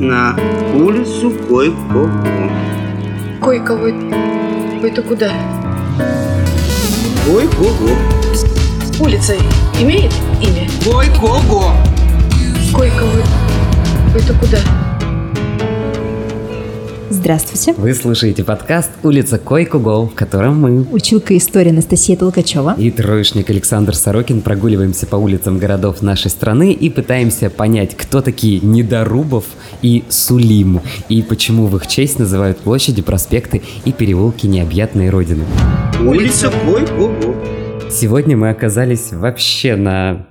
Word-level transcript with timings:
на 0.00 0.36
улицу 0.74 1.30
Койко. 1.48 2.10
Койко, 3.40 3.74
это 4.82 5.02
куда? 5.02 5.32
Кой-Кого. 7.26 7.90
Улица 9.00 9.34
имеет 9.80 10.12
имя? 10.40 10.68
Кой-Кого. 10.84 11.72
Койко, 12.72 13.04
это 14.14 14.34
куда? 14.34 14.58
Здравствуйте. 17.10 17.72
Вы 17.80 17.94
слушаете 17.94 18.44
подкаст 18.44 18.90
«Улица 19.02 19.38
Койкуго», 19.38 20.06
в 20.06 20.14
котором 20.14 20.60
мы, 20.60 20.82
Училка 20.92 21.36
истории 21.36 21.70
Анастасия 21.70 22.16
Толкачева. 22.16 22.74
и 22.78 22.90
троечник 22.90 23.48
Александр 23.48 23.94
Сорокин 23.94 24.42
прогуливаемся 24.42 25.06
по 25.06 25.16
улицам 25.16 25.58
городов 25.58 26.02
нашей 26.02 26.30
страны 26.30 26.72
и 26.72 26.90
пытаемся 26.90 27.48
понять, 27.48 27.96
кто 27.96 28.20
такие 28.20 28.60
Недорубов 28.60 29.44
и 29.80 30.04
Сулим, 30.10 30.82
и 31.08 31.22
почему 31.22 31.66
в 31.66 31.76
их 31.76 31.86
честь 31.86 32.18
называют 32.18 32.58
площади, 32.58 33.00
проспекты 33.00 33.62
и 33.86 33.92
переулки 33.92 34.46
необъятной 34.46 35.08
родины. 35.08 35.44
Улица 36.04 36.52
Кой-Кого. 36.64 37.34
Сегодня 37.90 38.36
мы 38.36 38.50
оказались 38.50 39.12
вообще 39.12 39.76
на 39.76 40.26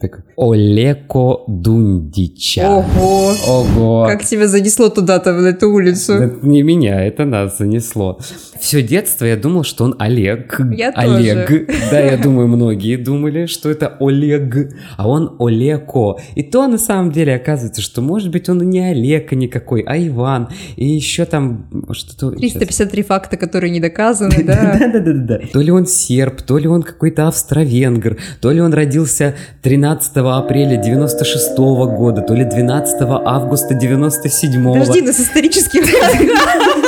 так, 0.00 0.24
Олеко 0.36 1.44
Дундича. 1.48 2.68
Ого! 2.68 3.34
Ого! 3.48 4.06
Как 4.06 4.24
тебя 4.24 4.46
занесло 4.46 4.88
туда-то, 4.88 5.34
в 5.34 5.44
эту 5.44 5.70
улицу? 5.70 6.12
Это 6.14 6.46
не 6.46 6.62
меня, 6.62 7.04
это 7.04 7.24
нас 7.24 7.58
занесло. 7.58 8.18
Все 8.60 8.82
детство 8.82 9.24
я 9.24 9.36
думал, 9.36 9.64
что 9.64 9.84
он 9.84 9.94
Олег. 9.98 10.60
Я 10.76 10.90
Олег. 10.90 11.48
тоже. 11.48 11.66
Да, 11.90 12.00
я 12.00 12.16
думаю, 12.16 12.48
многие 12.48 12.96
думали, 12.96 13.46
что 13.46 13.70
это 13.70 13.96
Олег, 14.00 14.72
а 14.96 15.08
он 15.08 15.36
Олеко. 15.38 16.18
И 16.34 16.42
то 16.42 16.66
на 16.66 16.78
самом 16.78 17.12
деле 17.12 17.34
оказывается, 17.34 17.82
что 17.82 18.00
может 18.00 18.30
быть 18.30 18.48
он 18.48 18.58
не 18.68 18.80
Олег 18.80 19.32
никакой, 19.32 19.82
а 19.82 19.96
Иван. 19.96 20.48
И 20.76 20.86
еще 20.86 21.24
там 21.24 21.68
что-то... 21.92 22.36
353 22.36 23.02
факта, 23.02 23.36
которые 23.36 23.70
не 23.70 23.80
доказаны, 23.80 24.42
да? 24.44 24.78
Да-да-да. 24.92 25.40
То 25.52 25.60
ли 25.60 25.70
он 25.70 25.86
серб, 25.86 26.42
то 26.42 26.58
ли 26.58 26.68
он 26.68 26.82
какой-то 26.82 27.28
австро-венгр, 27.28 28.18
то 28.40 28.50
ли 28.50 28.60
он 28.60 28.72
родился 28.72 29.34
13 29.62 30.16
апреля 30.16 30.76
96 30.76 31.56
года, 31.56 32.22
то 32.22 32.34
ли 32.34 32.44
12 32.44 32.96
августа 33.02 33.74
97 33.74 34.64
Подожди, 34.64 35.02
нас 35.02 35.20
историческим 35.20 35.82
Не 35.82 36.87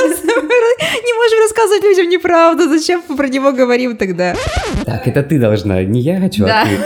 можем 1.21 1.39
рассказывать 1.43 1.83
людям 1.83 2.09
неправду, 2.09 2.67
зачем 2.69 3.01
мы 3.07 3.15
про 3.15 3.27
него 3.27 3.51
говорим 3.51 3.95
тогда? 3.97 4.35
Так, 4.85 5.07
это 5.07 5.23
ты 5.23 5.39
должна, 5.39 5.83
не 5.83 6.01
я 6.01 6.19
хочу, 6.19 6.45
Да. 6.45 6.63
а 6.63 6.65
ты. 6.65 6.77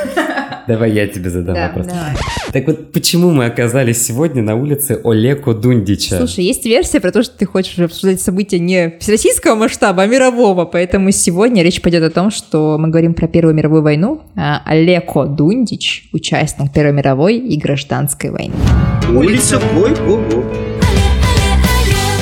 Давай 0.68 0.92
я 0.92 1.08
тебе 1.08 1.30
задам 1.30 1.54
Да, 1.56 1.68
вопрос. 1.68 1.86
давай. 1.86 2.16
Так 2.52 2.66
вот, 2.68 2.92
почему 2.92 3.30
мы 3.30 3.46
оказались 3.46 4.04
сегодня 4.04 4.42
на 4.42 4.56
улице 4.56 5.00
Олеко 5.04 5.54
Дундича? 5.54 6.18
Слушай, 6.18 6.46
есть 6.46 6.66
версия 6.66 7.00
про 7.00 7.12
то, 7.12 7.22
что 7.22 7.38
ты 7.38 7.46
хочешь 7.46 7.78
обсуждать 7.78 8.20
события 8.20 8.58
не 8.58 8.96
всероссийского 9.00 9.56
масштаба, 9.56 10.04
а 10.04 10.08
мирового, 10.08 10.66
поэтому 10.66 11.12
сегодня 11.12 11.62
речь 11.64 11.82
пойдет 11.82 12.04
о 12.04 12.10
том, 12.10 12.32
что 12.32 12.78
мы 12.80 12.88
говорим 12.90 13.14
про 13.14 13.28
Первую 13.28 13.54
мировую 13.54 13.84
войну, 13.84 14.22
а 14.36 14.62
Олеко 14.66 15.26
Дундич, 15.26 16.10
участник 16.14 16.74
Первой 16.74 16.94
мировой 16.94 17.38
и 17.38 17.60
гражданской 17.60 18.32
войны. 18.32 18.56
Улица 19.14 19.60
Кой-Кого. 19.74 20.44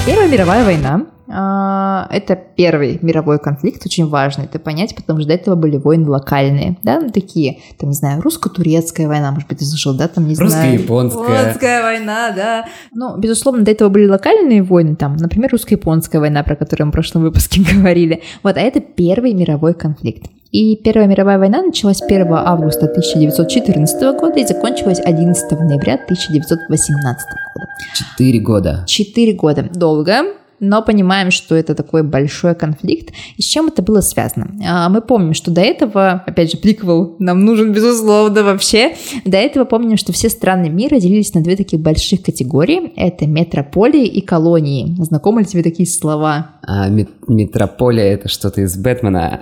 Первая 0.06 0.28
мировая 0.28 0.66
война 0.66 1.06
а, 1.06 1.12
это 1.27 2.38
первый 2.55 2.99
мировой 3.02 3.39
конфликт, 3.39 3.85
очень 3.85 4.07
важно 4.07 4.43
это 4.43 4.59
понять, 4.59 4.95
потому 4.95 5.19
что 5.19 5.29
до 5.29 5.35
этого 5.35 5.55
были 5.55 5.77
войны 5.77 6.09
локальные, 6.09 6.77
да, 6.83 6.99
ну, 6.99 7.09
такие, 7.11 7.59
там, 7.79 7.89
не 7.89 7.95
знаю, 7.95 8.21
русско-турецкая 8.21 9.07
война, 9.07 9.31
может 9.31 9.47
быть, 9.47 9.59
ты 9.59 9.66
слышал, 9.66 9.95
да, 9.95 10.07
там, 10.07 10.27
не 10.27 10.35
знаю. 10.35 10.51
Русско-японская. 10.51 11.39
Японская 11.39 11.83
война, 11.83 12.31
да. 12.35 12.66
Ну, 12.94 13.17
безусловно, 13.17 13.63
до 13.63 13.71
этого 13.71 13.89
были 13.89 14.07
локальные 14.07 14.63
войны, 14.63 14.95
там, 14.95 15.16
например, 15.16 15.51
русско-японская 15.51 16.19
война, 16.19 16.44
про 16.44 16.55
которую 16.55 16.88
мы 16.88 16.91
в 16.91 16.94
прошлом 16.94 17.23
выпуске 17.23 17.61
говорили. 17.73 18.21
Вот, 18.44 18.57
а 18.57 18.59
это 18.59 18.81
первый 18.81 19.33
мировой 19.33 19.73
конфликт. 19.73 20.29
И 20.53 20.75
Первая 20.75 21.07
мировая 21.07 21.40
война 21.40 21.63
началась 21.63 22.00
1 22.00 22.31
августа 22.31 22.85
1914 22.85 24.19
года 24.19 24.40
и 24.40 24.45
закончилась 24.45 25.00
11 25.03 25.51
ноября 25.51 25.95
1918 25.95 27.28
года. 27.55 27.67
Четыре 27.95 28.40
года. 28.40 28.84
Четыре 28.85 29.34
года. 29.34 29.67
Долго, 29.73 30.25
но 30.63 30.81
понимаем, 30.81 31.31
что 31.31 31.56
это 31.56 31.75
такой 31.75 32.03
большой 32.03 32.56
конфликт. 32.56 33.13
И 33.38 33.41
с 33.41 33.46
чем 33.46 33.68
это 33.68 33.81
было 33.81 34.01
связано? 34.01 34.51
А, 34.66 34.90
Мы 34.90 35.01
помним, 35.01 35.34
что 35.34 35.51
до 35.51 35.62
этого, 35.62 36.24
опять 36.25 36.51
же, 36.51 36.57
приквел 36.57 37.16
нам 37.19 37.46
нужен, 37.46 37.74
безусловно, 37.74 38.44
вообще. 38.44 38.96
До 39.25 39.38
этого 39.38 39.66
помним, 39.66 39.97
что 39.97 40.13
все 40.13 40.29
страны 40.29 40.69
мира 40.69 41.00
делились 41.00 41.34
на 41.34 41.41
две 41.41 41.56
таких 41.56 41.79
больших 41.79 42.23
категории. 42.23 42.91
Это 42.96 43.28
метрополии 43.28 44.06
и 44.06 44.22
колонии. 44.22 44.96
Знакомы 45.00 45.41
ли 45.41 45.47
тебе 45.47 45.63
такие 45.63 45.88
слова? 45.88 46.52
А 46.66 46.88
мет- 46.88 47.09
метрополия 47.28 48.13
это 48.13 48.29
что-то 48.29 48.62
из 48.62 48.78
Бэтмена. 48.78 49.41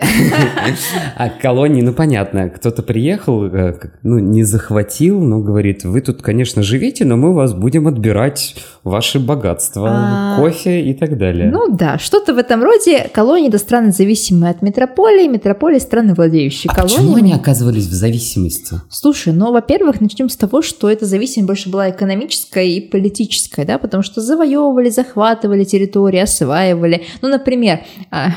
А 1.16 1.30
колонии, 1.30 1.82
ну 1.82 1.94
понятно, 1.94 2.50
кто-то 2.50 2.82
приехал, 2.82 3.46
э, 3.46 3.76
ну 4.02 4.18
не 4.20 4.44
захватил, 4.44 5.20
но 5.22 5.40
говорит, 5.40 5.84
вы 5.84 6.02
тут, 6.02 6.22
конечно, 6.24 6.64
живите, 6.64 7.06
но 7.06 7.18
мы 7.18 7.30
у 7.30 7.34
вас 7.34 7.54
будем 7.54 7.88
отбирать 7.88 8.56
ваши 8.84 9.20
богатства, 9.20 9.90
А. 9.92 10.38
кофе 10.40 10.82
и 10.82 10.94
так 10.96 11.18
далее. 11.20 11.52
Ну 11.52 11.76
да, 11.76 12.00
что-то 12.00 12.34
в 12.34 12.38
этом 12.40 12.64
роде. 12.64 13.08
Колонии 13.14 13.50
это 13.50 13.60
страны, 13.60 13.92
зависимые 13.92 14.50
от 14.52 14.62
метрополии, 14.64 15.28
метрополии 15.28 15.78
страны, 15.80 16.16
владеющие 16.16 16.72
а 16.76 16.82
почему 16.82 16.98
колониями. 17.10 17.22
они 17.22 17.34
оказывались 17.34 17.86
в 17.86 17.94
зависимости? 17.94 18.76
Слушай, 18.90 19.34
ну, 19.34 19.52
во-первых, 19.52 20.02
начнем 20.02 20.28
с 20.30 20.36
того, 20.36 20.64
что 20.64 20.90
эта 20.90 21.06
зависимость 21.06 21.48
больше 21.48 21.70
была 21.70 21.92
экономическая 21.92 22.66
и 22.66 22.82
политическая, 22.82 23.66
да, 23.66 23.78
потому 23.78 24.02
что 24.02 24.22
завоевывали, 24.22 24.90
захватывали 24.90 25.64
территории, 25.64 26.20
осваивали. 26.20 27.04
Ну, 27.22 27.28
например, 27.28 27.82
а, 28.10 28.30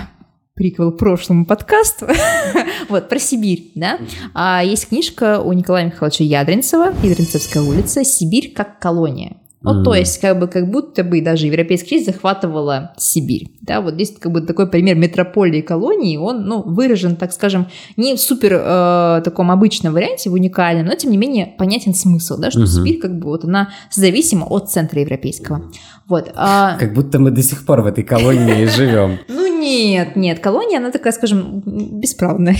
приквел 0.54 0.92
к 0.92 0.98
прошлому 0.98 1.46
подкасту, 1.46 2.06
вот, 2.88 3.08
про 3.08 3.18
Сибирь, 3.18 3.72
да. 3.74 3.98
А 4.34 4.62
есть 4.64 4.88
книжка 4.88 5.40
у 5.40 5.52
Николая 5.52 5.86
Михайловича 5.86 6.24
Ядринцева, 6.24 6.94
Ядринцевская 7.02 7.62
улица 7.62 8.04
«Сибирь 8.04 8.52
как 8.54 8.78
колония». 8.78 9.36
Ну, 9.64 9.82
то 9.82 9.90
Мгм. 9.90 9.98
есть, 9.98 10.20
как 10.20 10.38
бы, 10.38 10.46
как 10.46 10.70
будто 10.70 11.02
бы 11.02 11.20
даже 11.22 11.46
европейская 11.46 11.88
часть 11.88 12.06
захватывала 12.06 12.92
Сибирь. 12.98 13.48
Да, 13.62 13.80
вот 13.80 13.94
здесь 13.94 14.14
как 14.20 14.30
бы 14.30 14.42
такой 14.42 14.68
пример 14.68 14.96
метрополии 14.96 15.60
и 15.60 15.62
колонии, 15.62 16.16
он, 16.18 16.44
ну, 16.44 16.62
выражен, 16.62 17.16
так 17.16 17.32
скажем, 17.32 17.66
не 17.96 18.14
в 18.14 18.20
супер 18.20 18.60
э, 18.62 19.22
таком 19.24 19.50
обычном 19.50 19.94
варианте, 19.94 20.28
в 20.28 20.34
уникальном, 20.34 20.86
но, 20.86 20.94
тем 20.94 21.10
не 21.10 21.16
менее, 21.16 21.54
понятен 21.58 21.94
смысл, 21.94 22.36
да, 22.38 22.50
что 22.50 22.60
Мгм. 22.60 22.68
Сибирь, 22.68 22.98
как 23.00 23.18
бы, 23.18 23.24
вот 23.26 23.44
она 23.44 23.70
зависима 23.90 24.44
от 24.44 24.70
центра 24.70 25.00
европейского. 25.00 25.62
Вот. 26.06 26.30
а- 26.36 26.76
Как 26.78 26.92
будто 26.92 27.18
мы 27.18 27.30
до 27.30 27.42
сих 27.42 27.64
пор 27.64 27.80
в 27.80 27.86
этой 27.86 28.04
колонии 28.04 28.66
живем. 28.66 29.18
ну, 29.28 29.58
нет, 29.60 30.14
нет, 30.16 30.40
колония, 30.40 30.76
она 30.78 30.90
такая, 30.90 31.14
скажем, 31.14 31.62
бесправная. 31.64 32.56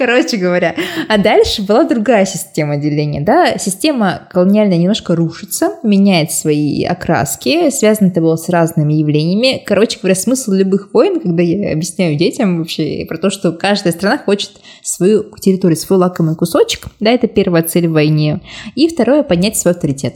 Короче 0.00 0.38
говоря, 0.38 0.74
а 1.08 1.18
дальше 1.18 1.60
была 1.60 1.84
другая 1.84 2.24
система 2.24 2.78
деления, 2.78 3.20
да, 3.20 3.58
система 3.58 4.26
колониальная 4.30 4.78
немножко 4.78 5.14
рушится, 5.14 5.74
меняет 5.82 6.32
свои 6.32 6.84
окраски, 6.84 7.68
связано 7.68 8.08
это 8.08 8.22
было 8.22 8.36
с 8.36 8.48
разными 8.48 8.94
явлениями. 8.94 9.62
Короче 9.62 9.98
говоря, 10.00 10.14
смысл 10.14 10.52
любых 10.52 10.94
войн, 10.94 11.20
когда 11.20 11.42
я 11.42 11.74
объясняю 11.74 12.16
детям 12.16 12.60
вообще 12.60 13.04
про 13.06 13.18
то, 13.18 13.28
что 13.28 13.52
каждая 13.52 13.92
страна 13.92 14.16
хочет 14.16 14.52
свою 14.82 15.24
территорию, 15.38 15.76
свой 15.76 15.98
лакомый 15.98 16.34
кусочек, 16.34 16.86
да, 16.98 17.10
это 17.10 17.28
первая 17.28 17.62
цель 17.62 17.86
в 17.86 17.92
войне, 17.92 18.40
и 18.74 18.88
второе 18.88 19.22
поднять 19.22 19.58
свой 19.58 19.74
авторитет. 19.74 20.14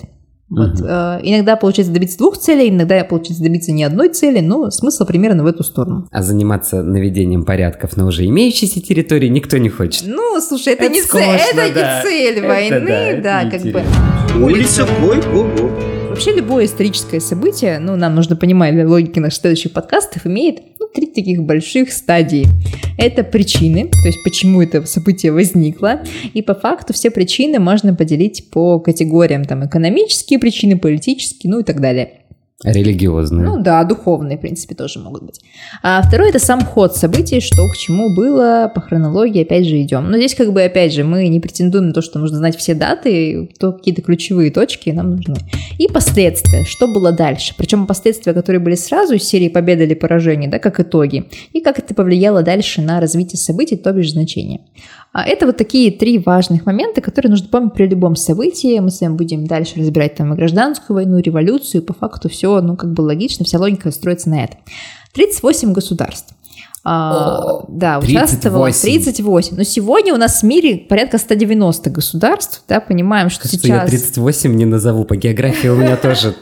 Вот, 0.51 0.75
Мгм. 0.79 0.87
э, 0.87 1.21
иногда 1.23 1.57
получается 1.57 1.93
добиться 1.93 2.19
двух 2.19 2.37
целей, 2.39 2.69
иногда 2.69 3.03
получается 3.05 3.43
добиться 3.43 3.73
не 3.73 3.83
одной 3.83 4.11
цели, 4.11 4.41
но 4.41 4.71
смысл 4.71 5.05
примерно 5.07 5.43
в 5.43 5.47
эту 5.47 5.65
сторону. 5.65 6.07
А 6.13 6.23
заниматься 6.23 6.83
наведением 6.83 7.45
порядков 7.45 7.97
на 7.97 8.07
уже 8.07 8.27
имеющейся 8.27 8.81
территории 8.83 9.29
никто 9.29 9.57
не 9.57 9.71
хочет. 9.71 10.05
Ну, 10.07 10.39
слушай, 10.41 10.75
это, 10.75 10.85
Это 10.85 10.93
не, 10.95 11.01
скучно, 11.03 11.39
цель, 11.39 11.59
это 11.61 11.75
да. 11.75 11.99
не 11.99 12.03
цель 12.09 12.39
Это 12.39 12.47
войны, 12.47 13.21
да, 13.23 13.43
да, 13.45 13.51
как 13.51 13.61
бы. 13.63 13.67
неинтересно. 13.81 14.45
Улица 14.45 14.87
Кой-Кого. 15.01 15.71
Вообще 16.11 16.33
любое 16.33 16.67
историческое 16.67 17.19
событие, 17.21 17.81
ну, 17.81 17.97
нам 17.97 18.15
нужно 18.15 18.37
понимать 18.37 18.73
для 18.75 18.87
логики 18.87 19.19
наших 19.19 19.41
следующих 19.41 19.73
подкастов, 19.73 20.27
имеет 20.27 20.74
три 20.95 21.07
таких 21.07 21.43
больших 21.43 21.93
стадии. 21.93 22.47
Это 22.97 23.25
причины, 23.25 23.89
то 23.89 24.07
есть 24.07 24.19
почему 24.25 24.63
это 24.63 24.87
событие 24.87 25.33
возникло, 25.33 26.03
и 26.33 26.41
по 26.43 26.55
факту 26.55 26.93
все 26.93 27.11
причины 27.11 27.59
можно 27.59 27.95
поделить 27.95 28.51
по 28.51 28.79
категориям, 28.79 29.45
там, 29.45 29.67
экономические 29.67 30.39
причины, 30.39 30.79
политические, 30.79 31.51
ну 31.53 31.61
и 31.61 31.65
так 31.65 31.81
далее. 31.81 32.24
Религиозные. 32.63 33.45
Ну 33.45 33.61
да, 33.61 33.83
духовные, 33.83 34.39
в 34.39 34.41
принципе, 34.41 34.77
тоже 34.77 35.01
могут 35.01 35.25
быть. 35.25 35.41
А 35.83 36.01
второй 36.03 36.29
это 36.29 36.39
сам 36.39 36.65
ход 36.65 36.97
событий, 36.97 37.41
что 37.41 37.69
к 37.69 37.77
чему 37.77 38.15
было, 38.15 38.71
по 38.73 38.81
хронологии 38.81 39.43
опять 39.43 39.67
же 39.67 39.83
идем. 39.83 40.09
Но 40.09 40.17
здесь 40.17 40.37
как 40.37 40.53
бы 40.53 40.63
опять 40.63 40.95
же 40.95 41.03
мы 41.03 41.27
не 41.27 41.41
претендуем 41.41 41.89
на 41.89 41.93
то, 41.93 42.01
что 42.01 42.21
нужно 42.21 42.39
знать 42.39 42.57
все 42.57 42.75
даты, 42.75 43.51
то 43.59 43.73
какие-то 43.73 44.03
ключевые 44.03 44.53
точки 44.53 44.91
нам 44.91 45.17
нужны. 45.17 45.35
И 45.79 45.89
последствия, 45.89 46.65
что 46.65 46.87
было 46.87 47.11
дальше. 47.11 47.55
Причем 47.59 47.89
последствия, 47.89 48.33
которые 48.33 48.61
были 48.61 48.77
сразу 48.77 49.15
из 49.15 49.25
серии 49.25 49.49
победы 49.49 49.83
или 49.83 49.95
поражения, 49.95 50.49
да, 50.49 50.61
как 50.61 50.79
итоги. 50.79 51.25
И 51.53 51.61
как 51.61 51.81
это 51.81 51.93
повлияло 51.93 52.43
дальше 52.43 52.81
на 52.81 53.01
развитие 53.01 53.39
событий, 53.39 53.77
то 53.77 53.93
бишь 53.93 54.13
значения. 54.13 54.61
А 55.15 55.23
это 55.25 55.47
вот 55.47 55.57
такие 55.57 55.93
три 55.93 56.19
важных 56.19 56.67
момента, 56.67 57.01
которые 57.01 57.31
нужно 57.31 57.47
помнить 57.49 57.73
при 57.73 57.87
любом 57.87 58.17
событии. 58.17 58.81
Мы 58.81 58.91
с 58.91 59.01
вами 59.01 59.15
будем 59.15 59.47
дальше 59.47 59.79
разбирать 59.79 60.17
там 60.17 60.35
гражданскую 60.35 60.97
войну, 60.97 61.19
революцию. 61.19 61.85
По 61.85 61.93
факту 61.93 62.29
все, 62.29 62.61
ну, 62.61 62.75
как 62.77 62.93
бы 62.93 63.03
логично, 63.03 63.45
вся 63.45 63.61
логика 63.61 63.93
строится 63.93 64.29
на 64.29 64.43
этом. 64.43 64.59
38 65.13 65.73
государств. 65.73 66.35
А, 66.87 67.65
да, 67.69 67.99
38. 67.99 68.19
участвовало 68.19 68.71
38. 68.71 69.57
Но 69.57 69.63
сегодня 69.63 70.13
у 70.13 70.19
нас 70.19 70.41
в 70.41 70.43
мире 70.43 70.77
порядка 70.77 71.17
190 71.17 71.89
государств, 71.89 72.63
да, 72.69 72.79
понимаем, 72.81 73.31
что 73.31 73.49
Что 73.49 73.57
я 73.57 73.87
сейчас... 73.87 73.91
38 73.91 74.55
не 74.55 74.67
назову, 74.67 75.05
по 75.07 75.17
географии 75.17 75.69
у 75.69 75.77
меня 75.77 75.97
тоже 75.97 76.35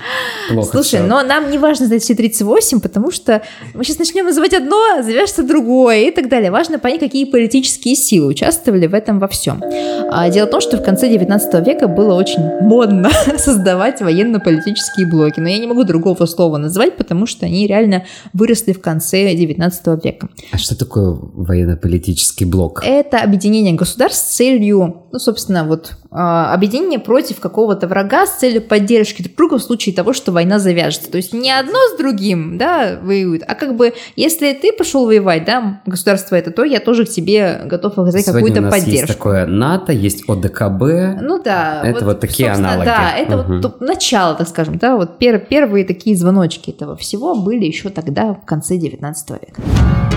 плохо 0.50 0.82
Слушай, 0.82 1.06
но 1.06 1.22
нам 1.22 1.48
не 1.48 1.58
важно 1.58 1.86
знать 1.86 2.02
все 2.02 2.16
38, 2.16 2.80
потому 2.80 3.12
что 3.12 3.42
мы 3.72 3.84
сейчас 3.84 4.00
начнем 4.00 4.24
называть 4.24 4.52
одно, 4.52 5.00
завяжется 5.00 5.44
другое 5.44 6.08
и 6.08 6.10
так 6.10 6.28
далее. 6.28 6.50
Важно 6.50 6.80
понять, 6.80 6.98
какие 6.98 7.24
политические 7.24 7.94
силы 7.94 8.26
участвовали 8.26 8.88
в 8.88 8.94
этом 8.94 9.20
во 9.20 9.28
всем. 9.28 9.62
А, 10.10 10.28
дело 10.28 10.48
в 10.48 10.50
том, 10.50 10.60
что 10.60 10.76
в 10.76 10.82
конце 10.82 11.08
19 11.08 11.64
века 11.64 11.86
было 11.86 12.14
очень 12.14 12.42
модно 12.60 13.10
создавать 13.38 14.00
военно-политические 14.00 15.06
блоки, 15.06 15.38
но 15.38 15.48
я 15.48 15.58
не 15.58 15.68
могу 15.68 15.84
другого 15.84 16.26
слова 16.26 16.56
назвать, 16.56 16.96
потому 16.96 17.26
что 17.26 17.46
они 17.46 17.68
реально 17.68 18.04
выросли 18.32 18.72
в 18.72 18.80
конце 18.80 19.32
19 19.32 20.04
века. 20.04 20.28
А 20.52 20.58
что 20.58 20.76
такое 20.76 21.10
военно-политический 21.12 22.44
блок? 22.44 22.82
Это 22.84 23.18
объединение 23.20 23.74
государств 23.74 24.26
с 24.26 24.36
целью, 24.36 25.02
ну, 25.12 25.18
собственно, 25.18 25.64
вот 25.64 25.92
а, 26.10 26.52
объединение 26.52 26.98
против 26.98 27.40
какого-то 27.40 27.86
врага 27.88 28.26
с 28.26 28.38
целью 28.38 28.62
поддержки 28.62 29.22
друг 29.22 29.36
друга 29.36 29.58
в 29.58 29.62
случае 29.62 29.94
того, 29.94 30.12
что 30.12 30.32
война 30.32 30.58
завяжется. 30.58 31.10
То 31.10 31.16
есть 31.16 31.32
не 31.32 31.50
одно 31.50 31.78
с 31.94 31.98
другим, 31.98 32.58
да, 32.58 32.98
воюют, 33.02 33.42
а 33.46 33.54
как 33.54 33.76
бы, 33.76 33.94
если 34.16 34.52
ты 34.52 34.72
пошел 34.72 35.06
воевать, 35.06 35.44
да, 35.44 35.80
государство 35.86 36.36
это, 36.36 36.50
то 36.50 36.64
я 36.64 36.80
тоже 36.80 37.06
к 37.06 37.08
тебе 37.08 37.62
готов 37.64 37.98
оказать 37.98 38.24
какую-то 38.24 38.60
у 38.60 38.64
нас 38.64 38.74
поддержку. 38.74 39.00
есть 39.00 39.06
такое 39.18 39.46
НАТО, 39.46 39.92
есть 39.92 40.28
ОДКБ. 40.28 41.20
Ну 41.22 41.42
да. 41.42 41.82
Это 41.84 42.04
вот 42.04 42.20
такие 42.20 42.48
собственно, 42.48 42.70
аналоги. 42.70 42.86
Да, 42.86 43.16
это 43.16 43.36
Мгм. 43.38 43.60
вот 43.62 43.80
начало, 43.80 44.34
так 44.34 44.48
скажем, 44.48 44.78
да, 44.78 44.96
вот 44.96 45.18
пер- 45.18 45.44
первые 45.46 45.84
такие 45.84 46.16
звоночки 46.16 46.70
этого 46.70 46.96
всего 46.96 47.34
были 47.34 47.64
еще 47.64 47.88
тогда, 47.88 48.34
в 48.34 48.44
конце 48.44 48.76
19 48.76 49.30
века. 49.30 49.62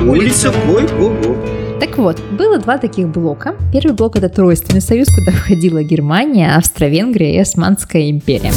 Улица 0.08 0.54
Ой-го-го. 0.70 1.36
Так 1.80 1.98
вот, 1.98 2.22
было 2.38 2.60
два 2.60 2.78
таких 2.78 3.08
блока. 3.08 3.56
Первый 3.74 3.94
блок 3.94 4.16
это 4.16 4.30
Тройственный 4.30 4.80
союз, 4.80 5.08
куда 5.08 5.32
входила 5.32 5.82
Германия, 5.82 6.56
Австро-Венгрия 6.56 7.34
и 7.34 7.40
Османская 7.40 8.12
империя. 8.12 8.52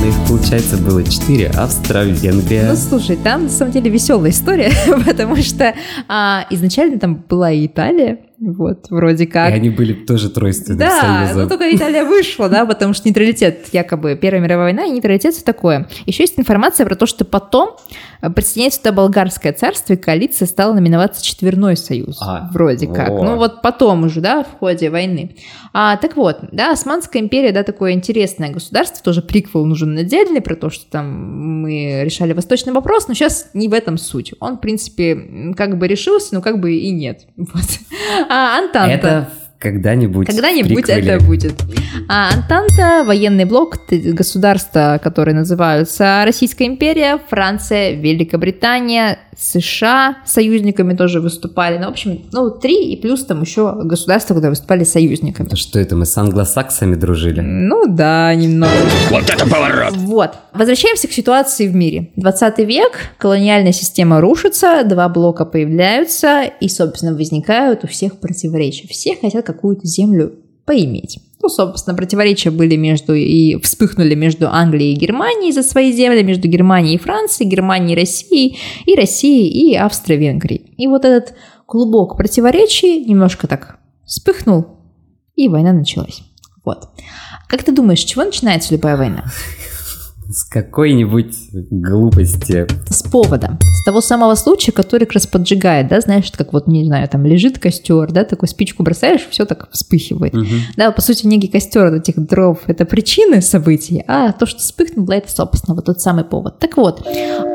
Ну, 0.00 0.08
их, 0.08 0.28
получается, 0.28 0.76
было 0.76 1.04
четыре. 1.04 1.50
Австро-Венгрия. 1.50 2.70
Ну, 2.70 2.76
слушай, 2.76 3.16
там 3.16 3.44
на 3.44 3.48
самом 3.48 3.70
деле 3.70 3.90
веселая 3.90 4.32
история, 4.32 4.72
потому 5.06 5.36
что 5.36 5.72
а, 6.08 6.46
изначально 6.50 6.98
там 6.98 7.22
была 7.28 7.52
и 7.52 7.66
Италия, 7.66 8.18
вот, 8.38 8.86
вроде 8.90 9.24
И 9.24 9.26
как. 9.26 9.52
они 9.52 9.70
были 9.70 9.92
тоже 9.94 10.28
тройственным 10.30 10.78
Да, 10.78 11.00
союзом. 11.26 11.42
ну 11.44 11.48
только 11.48 11.74
Италия 11.74 12.04
вышла, 12.04 12.48
да, 12.48 12.66
потому 12.66 12.92
что 12.92 13.08
нейтралитет, 13.08 13.68
якобы 13.72 14.14
Первая 14.20 14.42
мировая 14.42 14.66
война 14.66 14.84
и 14.84 14.90
нейтралитет 14.90 15.34
все 15.34 15.42
такое. 15.44 15.88
Еще 16.04 16.22
есть 16.24 16.38
информация 16.38 16.84
про 16.86 16.94
то, 16.96 17.06
что 17.06 17.24
потом 17.24 17.76
э, 18.20 18.30
присоединяется 18.30 18.80
туда 18.80 18.92
болгарское 18.92 19.52
царство, 19.52 19.94
и 19.94 19.96
коалиция 19.96 20.46
стала 20.46 20.74
номиноваться 20.74 21.24
четверной 21.24 21.76
союз, 21.76 22.18
А, 22.20 22.50
вроде 22.52 22.86
как. 22.86 23.08
Ну 23.08 23.36
вот 23.36 23.62
потом 23.62 24.04
уже, 24.04 24.20
да, 24.20 24.44
в 24.44 24.58
ходе 24.58 24.90
войны. 24.90 25.36
А, 25.72 25.96
так 25.96 26.16
вот, 26.16 26.38
да, 26.52 26.72
Османская 26.72 27.22
империя, 27.22 27.52
да, 27.52 27.62
такое 27.62 27.92
интересное 27.92 28.50
государство, 28.50 29.02
тоже 29.02 29.22
приквел 29.22 29.64
нужен 29.64 29.96
отдельный, 29.96 30.40
про 30.40 30.54
то, 30.56 30.68
что 30.70 30.84
там 30.90 31.62
мы 31.62 32.02
решали 32.04 32.32
восточный 32.32 32.72
вопрос, 32.72 33.08
но 33.08 33.14
сейчас 33.14 33.48
не 33.54 33.68
в 33.68 33.72
этом 33.72 33.96
суть. 33.98 34.34
Он, 34.40 34.56
в 34.58 34.60
принципе, 34.60 35.52
как 35.56 35.78
бы 35.78 35.88
решился, 35.88 36.34
но 36.34 36.42
как 36.42 36.60
бы 36.60 36.74
и 36.74 36.90
нет. 36.90 37.22
Вот. 37.36 37.62
А 38.28 38.58
Антанта. 38.58 38.92
Это 38.94 39.28
когда-нибудь 39.58 40.26
Когда-нибудь 40.26 40.88
это 40.88 41.24
будет. 41.24 41.54
А 42.08 42.30
Антанта, 42.32 43.04
военный 43.04 43.44
блок, 43.44 43.78
государства, 43.90 45.00
которые 45.02 45.34
называются 45.34 46.22
Российская 46.24 46.66
империя, 46.66 47.18
Франция, 47.28 47.92
Великобритания, 47.92 49.18
США 49.38 50.18
союзниками 50.24 50.94
тоже 50.94 51.20
выступали. 51.20 51.78
Ну, 51.78 51.86
в 51.86 51.90
общем, 51.90 52.22
ну, 52.32 52.50
три 52.50 52.92
и 52.92 53.00
плюс 53.00 53.24
там 53.24 53.42
еще 53.42 53.72
государства, 53.84 54.34
которые 54.34 54.50
выступали 54.50 54.84
союзниками. 54.84 55.46
Это 55.46 55.56
что 55.56 55.78
это, 55.78 55.94
мы 55.94 56.06
с 56.06 56.16
англосаксами 56.16 56.94
дружили? 56.94 57.40
Ну 57.40 57.86
да, 57.86 58.34
немного. 58.34 58.72
Вот 59.10 59.28
это 59.28 59.48
поворот! 59.48 59.94
Вот. 59.96 60.30
Возвращаемся 60.54 61.06
к 61.08 61.12
ситуации 61.12 61.68
в 61.68 61.74
мире. 61.74 62.10
20 62.16 62.58
век, 62.60 62.92
колониальная 63.18 63.72
система 63.72 64.20
рушится, 64.20 64.82
два 64.84 65.08
блока 65.08 65.44
появляются, 65.44 66.44
и, 66.44 66.68
собственно, 66.68 67.14
возникают 67.14 67.84
у 67.84 67.88
всех 67.88 68.18
противоречия. 68.18 68.88
Все 68.88 69.16
хотят 69.16 69.45
какую-то 69.46 69.86
землю 69.86 70.34
поиметь. 70.66 71.20
Ну, 71.40 71.48
собственно, 71.48 71.96
противоречия 71.96 72.50
были 72.50 72.76
между 72.76 73.14
и 73.14 73.60
вспыхнули 73.60 74.14
между 74.14 74.48
Англией 74.48 74.94
и 74.94 74.98
Германией 74.98 75.52
за 75.52 75.62
свои 75.62 75.92
земли, 75.92 76.22
между 76.22 76.48
Германией 76.48 76.96
и 76.96 76.98
Францией, 76.98 77.48
Германией 77.48 77.92
и 77.92 78.00
Россией, 78.00 78.58
и 78.84 78.96
Россией 78.96 79.48
и 79.48 79.76
Австро-Венгрией. 79.76 80.74
И 80.76 80.88
вот 80.88 81.04
этот 81.04 81.34
клубок 81.66 82.16
противоречий 82.16 83.04
немножко 83.04 83.46
так 83.46 83.78
вспыхнул, 84.04 84.66
и 85.36 85.48
война 85.48 85.72
началась. 85.72 86.22
Вот. 86.64 86.88
Как 87.48 87.62
ты 87.62 87.70
думаешь, 87.70 88.00
с 88.00 88.04
чего 88.04 88.24
начинается 88.24 88.74
любая 88.74 88.96
война? 88.96 89.24
С 90.28 90.44
какой-нибудь 90.44 91.34
глупости. 91.70 92.66
С 92.90 93.02
повода. 93.04 93.58
С 93.80 93.84
того 93.84 94.00
самого 94.00 94.34
случая, 94.34 94.72
который 94.72 95.04
как 95.04 95.12
раз 95.12 95.26
поджигает, 95.26 95.88
да, 95.88 96.00
знаешь, 96.00 96.30
как 96.36 96.52
вот, 96.52 96.66
не 96.66 96.84
знаю, 96.84 97.08
там 97.08 97.24
лежит 97.24 97.58
костер, 97.58 98.10
да, 98.10 98.24
такой 98.24 98.48
спичку 98.48 98.82
бросаешь, 98.82 99.26
все 99.30 99.44
так 99.44 99.68
вспыхивает. 99.70 100.34
Мгм. 100.34 100.46
Да, 100.76 100.90
по 100.90 101.00
сути, 101.00 101.26
некий 101.26 101.48
костер 101.48 101.86
от 101.86 101.94
этих 101.94 102.18
дров– 102.26 102.58
это 102.66 102.84
причины 102.84 103.40
событий, 103.40 104.02
а 104.08 104.32
то, 104.32 104.46
что 104.46 104.58
вспыхнуло, 104.58 105.12
это, 105.12 105.30
собственно, 105.30 105.74
вот 105.76 105.84
тот 105.84 106.00
самый 106.00 106.24
повод. 106.24 106.58
Так 106.58 106.76
вот, 106.76 107.06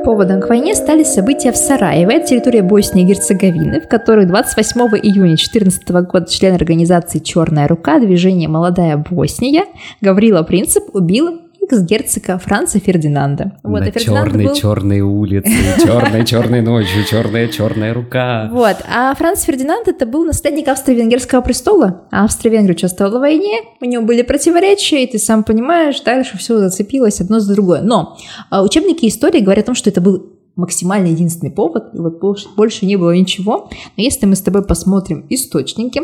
поводом 0.05 0.39
к 0.41 0.47
войне 0.47 0.73
стали 0.75 1.03
события 1.03 1.51
в 1.51 1.57
Сараево, 1.57 2.11
это 2.11 2.27
территория 2.27 2.63
Боснии 2.63 3.03
и 3.03 3.07
Герцеговины, 3.07 3.81
в 3.81 3.89
которой 3.89 4.25
28 4.25 4.79
июня 5.03 5.35
2014 5.35 5.89
года 5.89 6.25
член 6.29 6.55
организации 6.55 7.19
«Черная 7.19 7.67
рука» 7.67 7.99
движение 7.99 8.47
«Молодая 8.47 8.97
Босния» 8.97 9.65
Гаврила 9.99 10.43
Принцип 10.43 10.83
убил 10.93 11.41
экс-герцога 11.61 12.37
Франца 12.39 12.79
Фердинанда. 12.79 13.59
Вот, 13.63 13.81
На 13.81 13.85
и 13.85 13.91
Фердинанд 13.91 14.27
черной 14.31 14.45
был- 14.45 14.53
черной 14.55 14.99
улице, 15.01 15.51
черной 15.83 16.25
черной 16.25 16.61
ночью, 16.61 17.03
черная 17.05 17.47
черная 17.47 17.93
рука. 17.93 18.49
Вот. 18.51 18.77
А 18.93 19.13
Франц 19.15 19.43
Фердинанд 19.43 19.87
это 19.87 20.05
был 20.05 20.25
наследник 20.25 20.67
австро-венгерского 20.67 21.41
престола. 21.41 22.03
А 22.11 22.25
Австро-Венгрия 22.25 22.73
участвовала 22.75 23.17
в 23.17 23.21
войне, 23.21 23.61
у 23.79 23.85
него 23.85 24.03
были 24.03 24.21
противоречия, 24.21 25.03
и 25.03 25.11
ты 25.11 25.19
сам 25.19 25.43
понимаешь, 25.43 26.01
дальше 26.01 26.37
все 26.37 26.57
зацепилось 26.57 27.21
одно 27.21 27.39
за 27.39 27.53
другое. 27.53 27.81
Но 27.81 28.17
а, 28.49 28.63
учебники 28.63 29.07
истории 29.07 29.39
говорят 29.39 29.65
о 29.65 29.67
том, 29.67 29.75
что 29.75 29.89
это 29.89 30.01
был 30.01 30.31
максимально 30.55 31.07
единственный 31.07 31.51
повод, 31.51 31.93
и 31.93 31.97
вот 31.97 32.19
больше, 32.19 32.47
больше 32.55 32.85
не 32.85 32.97
было 32.97 33.11
ничего. 33.15 33.69
Но 33.97 34.03
если 34.03 34.25
мы 34.25 34.35
с 34.35 34.41
тобой 34.41 34.63
посмотрим 34.65 35.25
источники, 35.29 36.01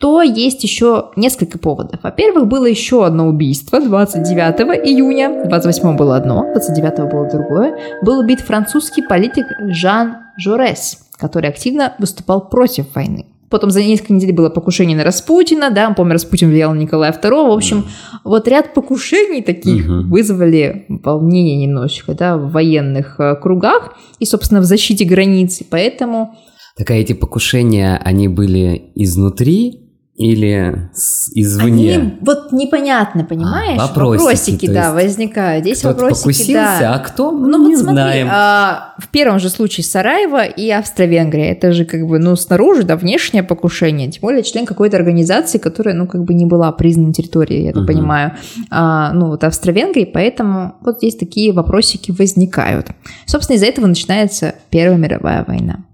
то 0.00 0.22
есть 0.22 0.62
еще 0.62 1.10
несколько 1.16 1.58
поводов. 1.58 2.00
Во-первых, 2.02 2.46
было 2.46 2.66
еще 2.66 3.04
одно 3.04 3.26
убийство 3.26 3.80
29 3.80 4.86
июня, 4.86 5.44
28 5.48 5.96
было 5.96 6.16
одно, 6.16 6.44
29 6.52 7.10
было 7.12 7.28
другое. 7.28 7.78
Был 8.02 8.20
убит 8.20 8.40
французский 8.40 9.02
политик 9.02 9.46
Жан 9.68 10.18
Жорес, 10.38 10.98
который 11.18 11.50
активно 11.50 11.94
выступал 11.98 12.48
против 12.48 12.94
войны. 12.94 13.26
Потом 13.50 13.70
за 13.70 13.82
несколько 13.82 14.12
недель 14.12 14.34
было 14.34 14.50
покушение 14.50 14.96
на 14.96 15.04
Распутина, 15.04 15.70
да, 15.70 15.90
помню, 15.94 16.12
Распутин 16.12 16.50
влиял 16.50 16.72
на 16.74 16.78
Николая 16.78 17.12
II. 17.12 17.48
В 17.48 17.50
общем, 17.52 17.86
вот 18.22 18.46
ряд 18.46 18.74
покушений 18.74 19.42
таких 19.42 19.88
Мгм. 19.88 20.10
вызвали 20.10 20.84
волнение 20.88 21.56
немножечко, 21.56 22.12
да, 22.14 22.36
в 22.36 22.52
военных 22.52 23.18
э, 23.18 23.34
кругах 23.36 23.96
и, 24.18 24.26
собственно, 24.26 24.60
в 24.60 24.64
защите 24.64 25.04
границ. 25.06 25.62
И 25.62 25.64
Поэтому 25.64 26.36
Так 26.76 26.90
а 26.90 26.94
эти 26.94 27.14
покушения, 27.14 28.00
они 28.04 28.28
были 28.28 28.92
изнутри 28.94 29.87
или 30.18 30.90
с- 30.92 31.30
извне? 31.34 31.94
Они 31.94 32.14
вот 32.20 32.52
непонятно, 32.52 33.24
понимаешь? 33.24 33.78
А, 33.80 33.86
вопросики, 33.86 34.66
да, 34.66 34.86
есть 34.86 34.94
возникают. 34.94 35.64
Здесь 35.64 35.78
Кто-то 35.78 36.00
вопросики, 36.02 36.22
покусился, 36.24 36.52
да. 36.80 36.94
а 36.94 36.98
кто? 36.98 37.30
Ну, 37.30 37.46
Ну, 37.46 37.58
вот 37.62 37.68
не 37.68 37.76
смотри, 37.76 37.94
знаем. 37.94 38.28
а, 38.30 38.94
в 38.98 39.08
первом 39.08 39.38
же 39.38 39.48
случае 39.48 39.84
Сараева 39.84 40.44
и 40.44 40.68
Австро-Венгрия, 40.70 41.52
это 41.52 41.70
же 41.72 41.84
как 41.84 42.04
бы, 42.06 42.18
ну, 42.18 42.34
снаружи, 42.34 42.82
да, 42.82 42.96
внешнее 42.96 43.44
покушение, 43.44 44.10
тем 44.10 44.22
более 44.22 44.42
член 44.42 44.66
какой-то 44.66 44.96
организации, 44.96 45.58
которая, 45.58 45.94
ну, 45.94 46.08
как 46.08 46.24
бы 46.24 46.34
не 46.34 46.46
была 46.46 46.72
признана 46.72 47.14
территорией, 47.14 47.64
я 47.66 47.72
так 47.72 47.82
Мгм. 47.82 47.86
понимаю, 47.86 48.32
а, 48.70 49.12
ну, 49.12 49.28
вот 49.28 49.44
Австро-Венгрии, 49.44 50.04
поэтому 50.04 50.74
вот 50.80 50.98
здесь 50.98 51.14
такие 51.16 51.52
вопросики 51.52 52.10
возникают. 52.10 52.88
Собственно, 53.26 53.54
из-за 53.56 53.66
этого 53.66 53.86
начинается 53.86 54.54
Первая 54.70 54.98
мировая 54.98 55.44
война. 55.46 55.84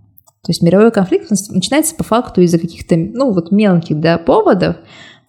То 0.45 0.51
есть 0.51 0.63
мировой 0.63 0.91
конфликт 0.91 1.31
начинается 1.31 1.95
по 1.95 2.05
факту 2.05 2.43
из-за 2.43 2.59
каких-то, 2.59 2.97
ну, 2.97 3.33
вот 3.33 3.51
мелких, 3.51 3.99
да, 3.99 4.19
поводов, 4.19 4.77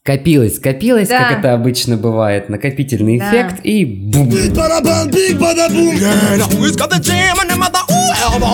Копилось, 0.05 0.59
копилось, 0.59 1.07
Да. 1.07 1.17
как 1.17 1.39
это 1.39 1.53
обычно 1.55 1.97
бывает, 1.97 2.47
накопительный 2.47 3.17
Да. 3.17 3.27
эффект, 3.27 3.61
и 3.63 3.85
бум. 3.85 4.29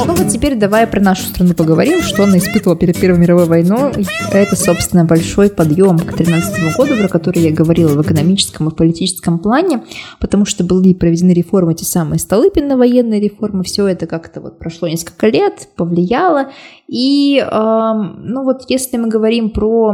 Ну 0.05 0.13
вот 0.13 0.29
теперь 0.29 0.55
давай 0.55 0.87
про 0.87 1.01
нашу 1.01 1.23
страну 1.23 1.53
поговорим, 1.53 2.01
что 2.03 2.23
она 2.23 2.37
испытывала 2.37 2.77
перед 2.77 2.97
Первой 2.97 3.19
мировой 3.19 3.47
войной. 3.47 3.91
Это, 4.31 4.55
собственно, 4.55 5.03
большой 5.03 5.49
подъем 5.49 5.99
к 5.99 6.13
13 6.13 6.77
году, 6.77 6.95
про 6.95 7.09
который 7.09 7.41
я 7.41 7.51
говорила 7.51 7.89
в 7.95 8.01
экономическом 8.01 8.69
и 8.69 8.71
в 8.71 8.75
политическом 8.75 9.37
плане, 9.37 9.83
потому 10.21 10.45
что 10.45 10.63
были 10.63 10.93
проведены 10.93 11.31
реформы, 11.31 11.73
те 11.73 11.83
самые 11.83 12.19
Столыпина 12.19 12.77
военные 12.77 13.19
реформы, 13.19 13.65
все 13.65 13.87
это 13.87 14.07
как-то 14.07 14.39
вот 14.39 14.57
прошло 14.57 14.87
несколько 14.87 15.27
лет, 15.27 15.67
повлияло. 15.75 16.51
И, 16.87 17.39
эм, 17.39 18.21
ну 18.25 18.43
вот, 18.43 18.63
если 18.69 18.97
мы 18.97 19.07
говорим 19.07 19.49
про 19.49 19.93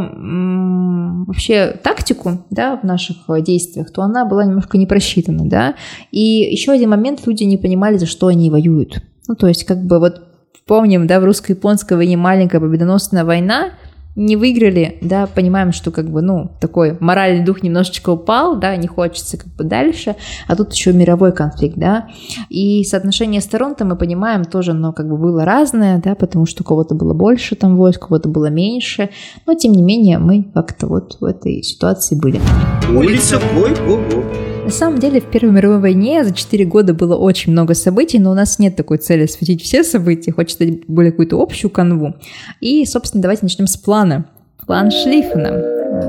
вообще 1.26 1.80
тактику, 1.84 2.46
да, 2.50 2.78
в 2.78 2.84
наших 2.84 3.18
э, 3.30 3.42
действиях, 3.42 3.92
то 3.92 4.02
она 4.02 4.26
была 4.26 4.46
немножко 4.46 4.78
не 4.78 4.86
просчитана, 4.86 5.48
да. 5.48 5.76
И 6.12 6.20
еще 6.52 6.72
один 6.72 6.90
момент, 6.90 7.26
люди 7.26 7.44
не 7.44 7.58
понимали, 7.58 7.98
за 7.98 8.06
что 8.06 8.28
они 8.28 8.50
воюют. 8.50 9.02
Ну, 9.28 9.36
то 9.36 9.48
есть, 9.48 9.66
как 9.66 9.84
бы 9.86 10.00
вот 10.00 10.22
помним, 10.66 11.08
да, 11.08 11.20
в 11.20 11.26
русско-японской 11.26 11.96
войне 11.96 12.18
маленькая 12.18 12.60
победоносная 12.60 13.26
война, 13.26 13.72
не 14.18 14.36
выиграли, 14.36 14.98
да, 15.02 15.28
понимаем, 15.28 15.72
что 15.72 15.92
как 15.92 16.10
бы, 16.10 16.22
ну, 16.22 16.50
такой 16.60 16.98
моральный 17.00 17.46
дух 17.46 17.62
немножечко 17.62 18.10
упал, 18.10 18.60
да, 18.60 18.76
не 18.76 18.88
хочется 18.88 19.38
как 19.38 19.54
бы 19.54 19.64
дальше, 19.64 20.16
а 20.48 20.56
тут 20.56 20.74
еще 20.74 20.92
мировой 20.92 21.32
конфликт, 21.32 21.78
да, 21.78 22.08
и 22.50 22.84
соотношение 22.84 23.42
сторон-то 23.42 23.86
мы 23.86 23.96
понимаем 23.96 24.44
тоже, 24.44 24.72
оно 24.72 24.92
как 24.92 25.08
бы 25.08 25.18
было 25.18 25.46
разное, 25.46 26.02
да, 26.04 26.16
потому 26.16 26.48
что 26.48 26.64
у 26.64 26.66
кого-то 26.66 26.96
было 26.96 27.14
больше 27.14 27.56
там 27.56 27.78
войск, 27.78 28.06
у 28.06 28.08
кого-то 28.08 28.28
было 28.28 28.50
меньше, 28.50 29.10
но 29.46 29.54
тем 29.54 29.72
не 29.72 29.84
менее 29.84 30.18
мы 30.18 30.44
как-то 30.52 30.88
вот 30.88 31.18
в 31.20 31.24
этой 31.24 31.62
ситуации 31.62 32.16
были. 32.20 32.42
Улица 32.90 33.40
Гой-Го-Го. 33.54 34.47
На 34.68 34.74
самом 34.74 35.00
деле, 35.00 35.22
в 35.22 35.32
Первой 35.32 35.54
мировой 35.54 35.80
войне 35.80 36.26
за 36.26 36.34
4 36.34 36.66
года 36.66 36.94
было 36.94 37.16
очень 37.16 37.54
много 37.54 37.74
событий, 37.74 38.20
но 38.20 38.32
у 38.32 38.34
нас 38.34 38.60
нет 38.60 38.76
такой 38.76 38.98
цели 38.98 39.24
осветить 39.24 39.64
все 39.64 39.82
события, 39.82 40.34
хочется 40.34 40.66
дать 40.66 40.86
более 40.88 41.12
какую-то 41.12 41.42
общую 41.42 41.72
канву. 41.72 42.16
И, 42.60 42.86
собственно, 42.86 43.22
давайте 43.22 43.44
начнем 43.44 43.66
с 43.66 43.78
плана. 43.78 44.26
План 44.66 44.92
Шлиффена. 44.92 45.52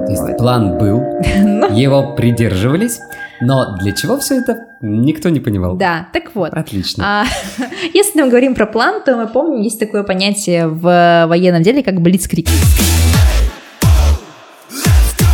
То 0.06 0.10
есть 0.10 0.38
план 0.38 0.76
был, 0.76 0.98
его 1.70 2.16
придерживались, 2.16 2.98
но 3.40 3.76
для 3.80 3.92
чего 3.92 4.18
все 4.18 4.40
это, 4.40 4.58
никто 4.82 5.28
не 5.28 5.38
понимал. 5.38 5.76
Да, 5.76 6.08
так 6.12 6.34
вот. 6.34 6.52
Отлично. 6.52 7.04
А, 7.06 7.26
если 7.94 8.20
мы 8.20 8.28
говорим 8.28 8.56
про 8.56 8.66
план, 8.66 9.04
то 9.04 9.14
мы 9.14 9.28
помним, 9.28 9.62
есть 9.62 9.78
такое 9.78 10.02
понятие 10.02 10.66
в 10.66 11.26
военном 11.28 11.62
деле, 11.62 11.84
как 11.84 12.00
блицкрик. 12.00 12.48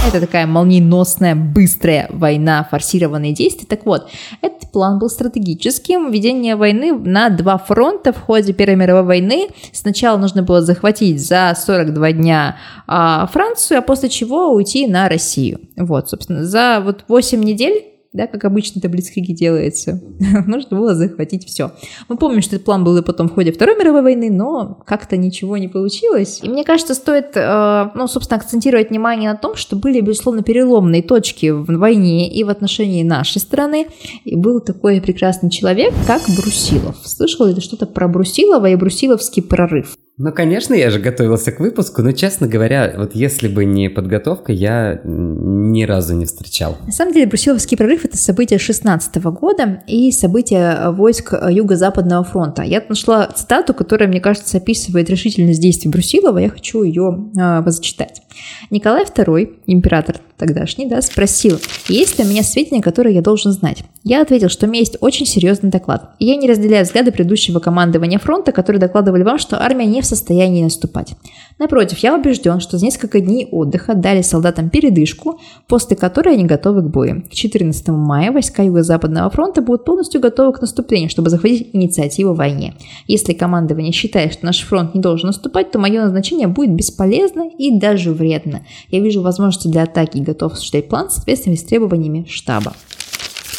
Это 0.07 0.21
такая 0.21 0.47
молниеносная, 0.47 1.35
быстрая 1.35 2.09
война, 2.11 2.69
форсированные 2.71 3.33
действия. 3.33 3.67
Так 3.67 3.87
вот, 3.87 4.11
этот 4.43 4.71
план 4.71 4.99
был 4.99 5.09
стратегическим. 5.09 6.11
Ведение 6.11 6.57
войны 6.57 6.93
на 6.93 7.31
два 7.31 7.57
фронта 7.57 8.13
в 8.13 8.21
ходе 8.21 8.53
Первой 8.53 8.77
мировой 8.77 9.05
войны. 9.05 9.49
Сначала 9.73 10.19
нужно 10.19 10.43
было 10.43 10.61
захватить 10.61 11.27
за 11.27 11.55
42 11.57 12.13
дня 12.13 12.57
а, 12.87 13.27
Францию, 13.29 13.79
а 13.79 13.83
после 13.83 14.11
чего 14.11 14.53
уйти 14.53 14.87
на 14.87 15.09
Россию. 15.09 15.61
Вот, 15.77 16.11
собственно, 16.11 16.45
за 16.45 16.83
вот 16.85 17.05
8 17.09 17.43
недель 17.43 17.94
да, 18.15 18.29
как 18.29 18.45
обычно 18.45 18.79
это 18.79 18.89
блицкриги 18.89 19.33
делается, 19.33 20.01
нужно 20.47 20.79
было 20.79 20.95
захватить 20.95 21.47
все. 21.47 21.73
Мы 22.09 22.17
помним, 22.17 22.43
что 22.43 22.55
этот 22.55 22.65
план 22.65 22.85
был 22.85 22.97
и 22.97 23.03
потом 23.03 23.29
в 23.29 23.35
ходе 23.35 23.53
Второй 23.53 23.77
мировой 23.77 24.03
войны, 24.03 24.31
но 24.31 24.79
как-то 24.87 25.17
ничего 25.17 25.59
не 25.59 25.67
получилось. 25.67 26.39
И 26.43 26.49
мне 26.49 26.65
кажется, 26.65 26.95
стоит, 26.95 27.33
э, 27.35 27.91
ну, 27.95 28.07
собственно, 28.07 28.41
акцентировать 28.41 28.91
внимание 28.91 29.31
на 29.33 29.37
том, 29.37 29.57
что 29.57 29.75
были, 29.75 30.01
безусловно, 30.01 30.45
переломные 30.45 31.03
точки 31.03 31.51
в 31.51 31.67
войне 31.77 32.33
и 32.33 32.45
в 32.45 32.51
отношении 32.51 33.03
нашей 33.03 33.41
страны. 33.41 33.89
И 34.25 34.37
был 34.37 34.61
такой 34.61 35.01
прекрасный 35.01 35.51
человек, 35.51 35.93
как 36.07 36.23
Брусилов. 36.37 36.97
Слышал 37.05 37.47
ли 37.47 37.55
ты 37.55 37.61
что-то 37.61 37.87
про 37.87 38.07
Брусилова 38.07 38.67
и 38.67 38.77
Брусиловский 38.77 39.43
прорыв? 39.43 39.97
Ну, 40.17 40.31
конечно, 40.33 40.75
я 40.75 40.91
же 40.91 41.01
готовился 41.01 41.51
к 41.51 41.59
выпуску, 41.59 42.01
но, 42.01 42.13
честно 42.13 42.47
говоря, 42.47 42.95
вот 42.97 43.17
если 43.17 43.49
бы 43.49 43.65
не 43.65 43.89
подготовка, 43.89 44.53
я 44.53 45.01
ни 45.03 45.83
разу 45.83 46.15
не 46.15 46.25
встречал. 46.25 46.77
На 46.87 46.93
самом 46.93 47.13
деле, 47.13 47.27
Брусиловский 47.27 47.77
прорыв– 47.77 48.05
это 48.05 48.17
событие 48.17 48.61
16 48.61 49.17
года 49.25 49.83
и 49.89 50.13
событие 50.13 50.91
войск 50.91 51.35
Юго-Западного 51.51 52.23
фронта. 52.23 52.63
Я 52.63 52.81
нашла 52.89 53.27
цитату, 53.27 53.75
которая, 53.75 54.09
мне 54.09 54.21
кажется, 54.21 54.59
описывает 54.59 55.11
решительность 55.11 55.61
действий 55.61 55.91
Брусилова. 55.91 56.39
Я 56.39 56.51
хочу 56.51 56.85
ее 56.85 57.31
э, 57.37 57.69
зачитать. 57.69 58.23
Николай 58.71 59.05
II, 59.05 59.51
император 59.67 60.19
тогдашний, 60.37 60.87
да, 60.87 61.01
спросил, 61.03 61.59
есть 61.89 62.19
ли 62.19 62.25
у 62.25 62.29
меня 62.29 62.43
сведения, 62.43 62.83
которые 62.83 63.15
я 63.15 63.23
должен 63.23 63.53
знать. 63.53 63.85
Я 64.03 64.23
ответил, 64.23 64.49
что 64.49 64.67
у 64.67 64.69
меня 64.69 64.81
есть 64.81 64.97
очень 65.01 65.27
серьезный 65.27 65.71
доклад. 65.71 66.15
И 66.19 66.27
я 66.27 66.37
не 66.37 66.49
разделяю 66.49 66.85
взгляды 66.85 67.13
предыдущего 67.13 67.59
командования 67.59 68.19
фронта, 68.19 68.53
которые 68.53 68.81
докладывали 68.81 69.23
вам, 69.23 69.39
что 69.39 69.63
армия 69.63 69.87
не 69.87 70.03
в 70.03 70.07
состоянии 70.07 70.63
наступать. 70.63 71.15
Напротив, 71.59 71.99
я 71.99 72.17
убежден, 72.17 72.59
что 72.59 72.79
за 72.79 72.85
несколько 72.85 73.21
дней 73.21 73.49
отдыха 73.51 73.95
дали 73.95 74.23
солдатам 74.23 74.71
передышку, 74.71 75.39
после 75.69 75.97
которой 75.97 76.35
они 76.35 76.45
готовы 76.45 76.83
к 76.83 76.91
бою. 76.91 77.23
К 77.23 77.33
14 77.33 77.89
мая 77.89 78.33
войска 78.33 78.63
Юго-Западного 78.63 79.31
фронта 79.31 79.63
будут 79.63 79.85
полностью 79.85 80.21
готовы 80.21 80.53
к 80.53 80.61
наступлению, 80.61 81.11
чтобы 81.11 81.31
захватить 81.31 81.71
инициативу 81.73 82.33
в 82.33 82.39
войне. 82.39 82.75
Если 83.07 83.35
командование 83.35 83.93
считает, 83.93 84.33
что 84.33 84.47
наш 84.47 84.63
фронт 84.63 84.95
не 84.95 85.01
должен 85.01 85.29
наступать, 85.29 85.71
то 85.71 85.79
мое 85.79 86.03
назначение 86.03 86.49
будет 86.49 86.75
бесполезно 86.75 87.49
и 87.57 87.79
даже 87.79 88.13
вредно. 88.13 88.67
Я 88.89 89.01
вижу 89.01 89.23
возможности 89.23 89.69
для 89.69 89.85
атаки 89.85 90.19
и 90.19 90.23
готов 90.23 90.55
осуществлять 90.55 90.89
план 90.89 91.09
с 91.11 91.23
требованиями 91.25 92.27
штаба. 92.29 92.73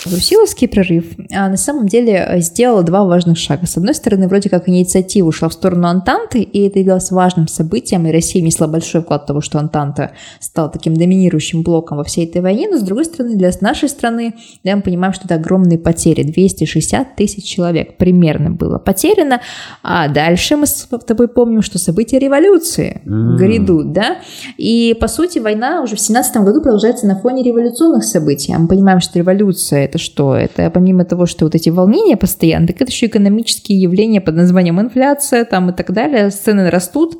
Брусиловский 0.05 0.67
прорыв 0.67 1.05
а, 1.31 1.49
на 1.49 1.57
самом 1.57 1.87
деле 1.87 2.35
сделал 2.37 2.83
два 2.83 3.05
важных 3.05 3.37
шага. 3.37 3.65
С 3.65 3.77
одной 3.77 3.95
стороны, 3.95 4.27
вроде 4.27 4.49
как 4.49 4.69
инициатива 4.69 5.27
ушла 5.27 5.49
в 5.49 5.53
сторону 5.53 5.87
Антанты, 5.87 6.41
и 6.41 6.67
это 6.67 6.79
являлось 6.79 7.11
важным 7.11 7.47
событием, 7.47 8.05
и 8.05 8.11
Россия 8.11 8.41
внесла 8.41 8.67
большой 8.67 9.01
вклад 9.01 9.23
в 9.23 9.25
того, 9.27 9.41
что 9.41 9.59
Антанта 9.59 10.11
стала 10.39 10.69
таким 10.69 10.95
доминирующим 10.95 11.63
блоком 11.63 11.97
во 11.97 12.03
всей 12.03 12.25
этой 12.25 12.41
войне, 12.41 12.67
но 12.69 12.77
с 12.77 12.81
другой 12.81 13.05
стороны, 13.05 13.35
для 13.35 13.51
нашей 13.61 13.89
страны, 13.89 14.35
да, 14.63 14.75
мы 14.75 14.81
понимаем, 14.81 15.13
что 15.13 15.25
это 15.25 15.35
огромные 15.35 15.79
потери, 15.79 16.23
260 16.23 17.15
тысяч 17.15 17.43
человек 17.45 17.97
примерно 17.97 18.51
было 18.51 18.77
потеряно, 18.77 19.41
а 19.83 20.07
дальше 20.07 20.55
мы 20.55 20.67
с 20.67 20.87
тобой 21.07 21.27
помним, 21.27 21.61
что 21.61 21.79
события 21.79 22.19
революции 22.19 23.01
М. 23.05 23.37
грядут, 23.37 23.91
да, 23.91 24.17
и 24.57 24.95
по 24.99 25.07
сути 25.07 25.39
война 25.39 25.81
уже 25.81 25.95
в 25.95 25.99
17 25.99 26.37
году 26.37 26.61
продолжается 26.61 27.07
на 27.07 27.19
фоне 27.19 27.43
революционных 27.43 28.03
событий, 28.03 28.53
а 28.53 28.59
мы 28.59 28.67
понимаем, 28.67 28.99
что 28.99 29.17
революция 29.17 29.87
это 29.95 30.03
что? 30.03 30.35
Это 30.35 30.69
помимо 30.69 31.05
того, 31.05 31.25
что 31.25 31.45
вот 31.45 31.55
эти 31.55 31.69
волнения 31.69 32.17
постоянно, 32.17 32.67
так 32.67 32.81
это 32.81 32.91
еще 32.91 33.07
экономические 33.07 33.79
явления 33.81 34.21
под 34.21 34.35
названием 34.35 34.79
инфляция 34.79 35.45
там 35.45 35.69
и 35.69 35.73
так 35.73 35.91
далее. 35.91 36.29
Цены 36.29 36.69
растут, 36.69 37.17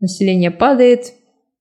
население 0.00 0.50
падает. 0.50 1.12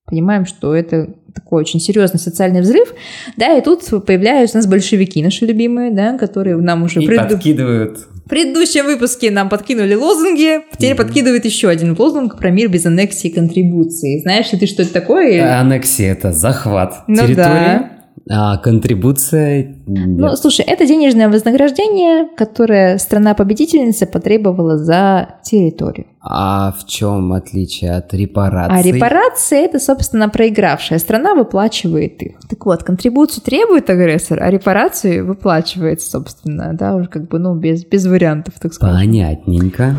Понимаем, 0.06 0.46
что 0.46 0.76
это 0.76 1.16
такой 1.34 1.62
очень 1.62 1.80
серьезный 1.80 2.20
социальный 2.20 2.62
взрыв, 2.62 2.94
да, 3.38 3.58
и 3.58 3.62
тут 3.62 3.84
появляются 4.06 4.58
у 4.58 4.60
нас 4.60 4.68
большевики, 4.68 5.24
наши 5.24 5.46
любимые, 5.46 5.92
да, 5.92 6.16
которые 6.18 6.58
нам 6.58 6.84
уже 6.84 7.02
И 7.02 7.08
преду- 7.08 7.30
подкидывают. 7.30 7.98
в 8.26 8.30
предыдущем 8.30 8.86
выпуске 8.86 9.32
нам 9.32 9.50
подкинули 9.50 9.96
лозунги, 9.96 10.60
теперь 10.74 10.94
Мгм. 10.94 10.98
подкидывают 10.98 11.46
еще 11.46 11.70
один 11.70 11.96
лозунг 11.98 12.38
про 12.38 12.52
мир 12.52 12.70
без 12.70 12.86
аннексии 12.86 13.30
и 13.30 13.34
контрибуции. 13.34 14.22
Знаешь 14.22 14.52
ли 14.52 14.60
ты, 14.60 14.68
что 14.68 14.84
это 14.84 14.94
такое? 14.94 15.58
Аннексия– 15.60 16.12
это 16.14 16.32
захват 16.34 16.96
Ну 17.08 17.16
территории, 17.26 17.88
а 18.30 18.58
контрибуция– 18.58 19.76
Ну, 19.88 20.36
слушай, 20.36 20.64
это 20.66 20.86
денежное 20.86 21.30
вознаграждение, 21.30 22.30
которое 22.38 22.98
страна-победительница 22.98 24.06
потребовала 24.06 24.78
за 24.78 25.40
территорию. 25.44 26.08
А 26.22 26.72
в 26.72 26.86
чем 26.86 27.34
отличие 27.34 27.92
от 27.92 28.14
репараций? 28.14 28.80
А 28.80 28.82
репарации 28.82 29.66
это, 29.66 29.80
собственно, 29.80 30.30
проигравшая 30.30 31.00
страна 31.00 31.36
выплачивает 31.36 32.22
их. 32.22 32.40
Так 32.50 32.66
вот, 32.66 32.84
контрибуцию 32.84 33.44
требует 33.44 33.90
агрессор, 33.90 34.42
а 34.42 34.50
репарации 34.50 35.20
выплачивает, 35.20 36.02
собственно, 36.02 36.74
да, 36.74 36.96
уже 36.96 37.10
как 37.10 37.28
бы, 37.28 37.40
ну, 37.40 37.56
без, 37.56 37.84
без 37.84 38.06
вариантов, 38.06 38.54
так 38.62 38.74
сказать. 38.74 38.96
Понятненько. 38.96 39.96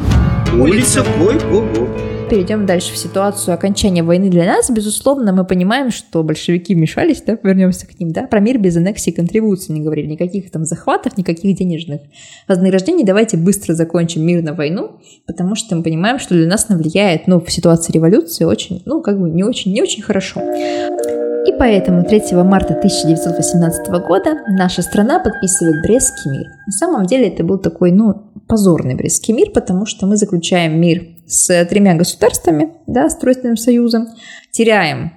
Улица 0.58 1.04
Гой-Го-Го. 1.18 2.13
Перейдем 2.34 2.66
дальше 2.66 2.92
в 2.92 2.96
ситуацию 2.96 3.54
окончания 3.54 4.02
войны 4.02 4.28
для 4.28 4.44
нас. 4.44 4.68
Безусловно, 4.68 5.32
мы 5.32 5.44
понимаем, 5.44 5.92
что 5.92 6.24
большевики 6.24 6.74
вмешались, 6.74 7.22
да, 7.22 7.38
вернемся 7.40 7.86
к 7.86 8.00
ним, 8.00 8.10
да, 8.10 8.26
про 8.26 8.40
мир 8.40 8.58
без 8.58 8.76
аннексии 8.76 9.10
и 9.10 9.14
контрибуции 9.14 9.72
не 9.72 9.82
говорили, 9.82 10.08
никаких 10.08 10.50
там 10.50 10.64
захватов, 10.64 11.16
никаких 11.16 11.56
денежных 11.56 12.00
вознаграждений. 12.48 13.04
Давайте 13.04 13.36
быстро 13.36 13.74
закончим 13.74 14.26
мирно 14.26 14.52
войну, 14.52 14.98
потому 15.28 15.54
что 15.54 15.76
мы 15.76 15.84
понимаем, 15.84 16.18
что 16.18 16.34
для 16.34 16.48
нас 16.48 16.66
она 16.68 16.76
влияет, 16.76 17.28
ну, 17.28 17.38
в 17.38 17.52
ситуации 17.52 17.92
революции 17.92 18.44
очень, 18.44 18.82
ну, 18.84 19.00
как 19.00 19.20
бы 19.20 19.30
не 19.30 19.44
очень, 19.44 19.72
не 19.72 19.80
очень 19.80 20.02
хорошо. 20.02 20.40
И 21.46 21.52
поэтому 21.52 22.04
3 22.04 22.36
марта 22.42 22.74
1918 22.74 23.88
года 24.06 24.42
наша 24.48 24.82
страна 24.82 25.18
подписывает 25.18 25.82
Брестский 25.82 26.30
мир. 26.30 26.46
На 26.66 26.72
самом 26.72 27.06
деле 27.06 27.28
это 27.28 27.44
был 27.44 27.58
такой, 27.58 27.92
ну, 27.92 28.32
позорный 28.48 28.94
Брестский 28.94 29.34
мир, 29.34 29.50
потому 29.50 29.84
что 29.84 30.06
мы 30.06 30.16
заключаем 30.16 30.80
мир 30.80 31.02
с 31.26 31.64
тремя 31.66 31.94
государствами, 31.94 32.72
да, 32.86 33.08
с 33.08 33.16
Тройственным 33.16 33.56
союзом, 33.56 34.08
теряем 34.52 35.12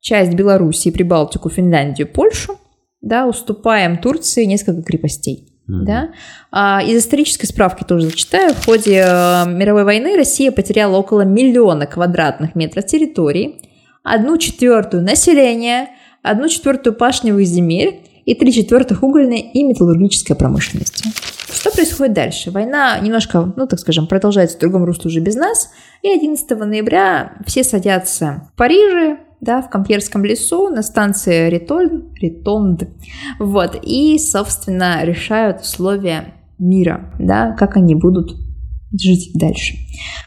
часть 0.00 0.34
Белоруссии, 0.34 0.90
Прибалтику, 0.90 1.48
Финляндию, 1.48 2.06
Польшу, 2.06 2.56
да, 3.00 3.26
уступаем 3.26 3.98
Турции 3.98 4.44
несколько 4.44 4.82
крепостей. 4.82 5.50
Мгм. 5.66 5.84
Да? 5.84 6.08
А, 6.52 6.82
из 6.82 6.98
исторической 6.98 7.46
справки 7.46 7.84
тоже 7.84 8.06
зачитаю. 8.06 8.52
В 8.52 8.64
ходе 8.64 9.02
э, 9.04 9.44
мировой 9.48 9.84
войны 9.84 10.16
Россия 10.16 10.52
потеряла 10.52 10.98
около 10.98 11.22
миллиона 11.22 11.86
квадратных 11.86 12.54
метров 12.54 12.84
территории, 12.84 13.62
одну 14.04 14.36
четвертую 14.38 15.02
населения, 15.02 15.88
одну 16.22 16.48
четвертую 16.48 16.94
пашневых 16.94 17.44
земель 17.46 18.02
и 18.24 18.34
три 18.34 18.52
четвертых 18.52 19.02
угольной 19.02 19.40
и 19.40 19.64
металлургической 19.64 20.36
промышленности. 20.36 21.08
Что 21.52 21.70
происходит 21.70 22.14
дальше? 22.14 22.50
Война 22.50 22.98
немножко, 23.00 23.52
ну 23.56 23.66
так 23.66 23.80
скажем, 23.80 24.06
продолжается 24.06 24.56
в 24.56 24.60
другом 24.60 24.84
русле 24.84 25.08
уже 25.08 25.20
без 25.20 25.34
нас. 25.34 25.70
И 26.02 26.08
11 26.08 26.48
ноября 26.50 27.38
все 27.46 27.64
садятся 27.64 28.50
в 28.52 28.56
Париже, 28.56 29.18
да, 29.40 29.62
в 29.62 29.70
Кампьерском 29.70 30.24
лесу 30.24 30.68
на 30.68 30.82
станции 30.82 31.48
Ритоль, 31.48 32.04
Ритонд. 32.20 32.88
Вот. 33.38 33.78
И, 33.82 34.18
собственно, 34.18 35.04
решают 35.04 35.62
условия 35.62 36.34
мира, 36.58 37.14
да, 37.18 37.52
как 37.52 37.76
они 37.76 37.94
будут 37.94 38.32
жить 38.92 39.30
дальше. 39.34 39.76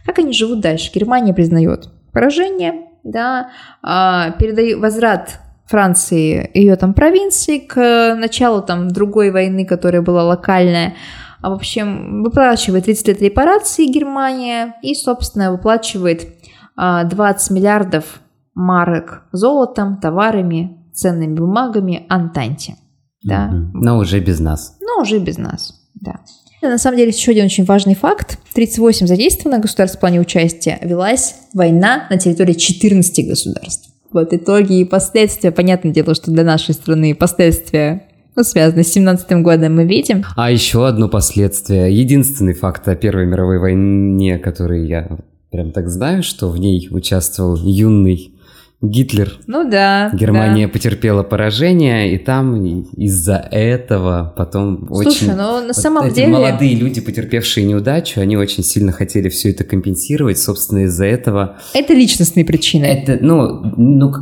Как 0.06 0.20
они 0.20 0.34
живут 0.34 0.62
дальше? 0.62 0.92
Германия 0.94 1.34
признает 1.34 1.90
поражение, 2.12 2.87
да, 3.12 3.50
а, 3.82 4.32
передает 4.32 4.80
возврат 4.80 5.40
Франции 5.66 6.50
ее 6.54 6.76
там 6.76 6.94
провинции 6.94 7.60
к 7.60 8.16
началу 8.16 8.62
там 8.62 8.88
другой 8.88 9.32
войны, 9.32 9.66
которая 9.66 10.02
была 10.02 10.24
локальная. 10.24 10.96
А, 11.42 11.50
в 11.50 11.54
общем, 11.54 12.24
выплачивает 12.24 12.86
30 12.86 13.08
лет 13.10 13.22
репарации 13.22 13.86
Германия 13.86 14.76
и, 14.82 14.96
собственно, 14.96 15.52
выплачивает 15.52 16.28
а, 16.76 17.04
20 17.04 17.52
миллиардов 17.52 18.22
марок 18.54 19.24
золотом, 19.32 19.98
товарами, 19.98 20.90
ценными 20.94 21.36
бумагами 21.36 22.06
Антанте. 22.10 22.76
Да. 23.24 23.50
Но 23.52 23.98
уже 23.98 24.20
без 24.20 24.40
нас. 24.40 24.78
но 24.80 25.02
уже 25.02 25.20
без 25.20 25.38
нас, 25.38 25.74
да. 25.96 26.22
На 26.62 26.78
самом 26.78 26.98
деле 26.98 27.12
еще 27.12 27.32
один 27.32 27.46
очень 27.46 27.66
важный 27.66 27.96
факт. 27.96 28.40
38 28.54 29.06
задействованных 29.06 29.62
государств 29.62 29.98
в 29.98 30.00
плане 30.00 30.20
участия 30.20 30.80
велась 30.82 31.36
война 31.54 32.08
на 32.10 32.18
территории 32.18 32.54
14 32.54 33.28
государств. 33.28 33.90
Вот 34.12 34.34
итоги 34.34 34.80
и 34.80 34.86
последствия. 34.86 35.52
Понятное 35.52 35.92
дело, 35.92 36.16
что 36.16 36.32
для 36.32 36.44
нашей 36.44 36.74
страны 36.74 37.14
последствия 37.14 38.08
ну, 38.36 38.44
связаны 38.44 38.84
с 38.84 38.92
17 38.94 39.32
годом 39.42 39.76
мы 39.76 39.86
видим. 39.86 40.24
А 40.36 40.52
еще 40.52 40.88
одно 40.88 41.10
последствие. 41.10 41.96
Единственный 41.96 42.54
факт 42.54 42.88
о 42.88 42.96
Первой 42.96 43.26
мировой 43.26 43.60
войне, 43.60 44.38
который 44.40 44.88
я 44.88 45.18
прям 45.52 45.72
так 45.72 45.90
знаю, 45.90 46.24
что 46.24 46.50
в 46.50 46.60
ней 46.60 46.88
участвовал 46.92 47.56
юный 47.56 48.37
Гитлер. 48.80 49.38
Ну 49.48 49.68
да. 49.68 50.12
Германия 50.14 50.68
потерпела 50.68 51.24
поражение, 51.24 52.14
и 52.14 52.20
там 52.20 52.84
из-за 52.96 53.38
этого 53.38 54.34
потом 54.38 54.86
да. 54.86 54.94
Слушай, 55.02 55.08
очень... 55.08 55.28
ну 55.32 55.36
на 55.62 55.68
Вот 55.68 55.76
самом 55.76 56.06
эти 56.06 56.16
деле... 56.18 56.28
молодые 56.28 56.76
люди, 56.76 57.02
потерпевшие 57.02 57.66
неудачу, 57.66 58.22
они 58.22 58.38
очень 58.38 58.64
сильно 58.64 58.92
хотели 58.92 59.30
все 59.30 59.50
это 59.50 59.64
компенсировать. 59.64 60.38
Собственно, 60.38 60.84
из-за 60.86 61.06
этого 61.06 61.58
Это 61.74 61.94
личностные 61.96 62.46
причины. 62.46 62.86
это, 62.86 63.18
ну, 63.20 63.64
ну, 63.78 64.14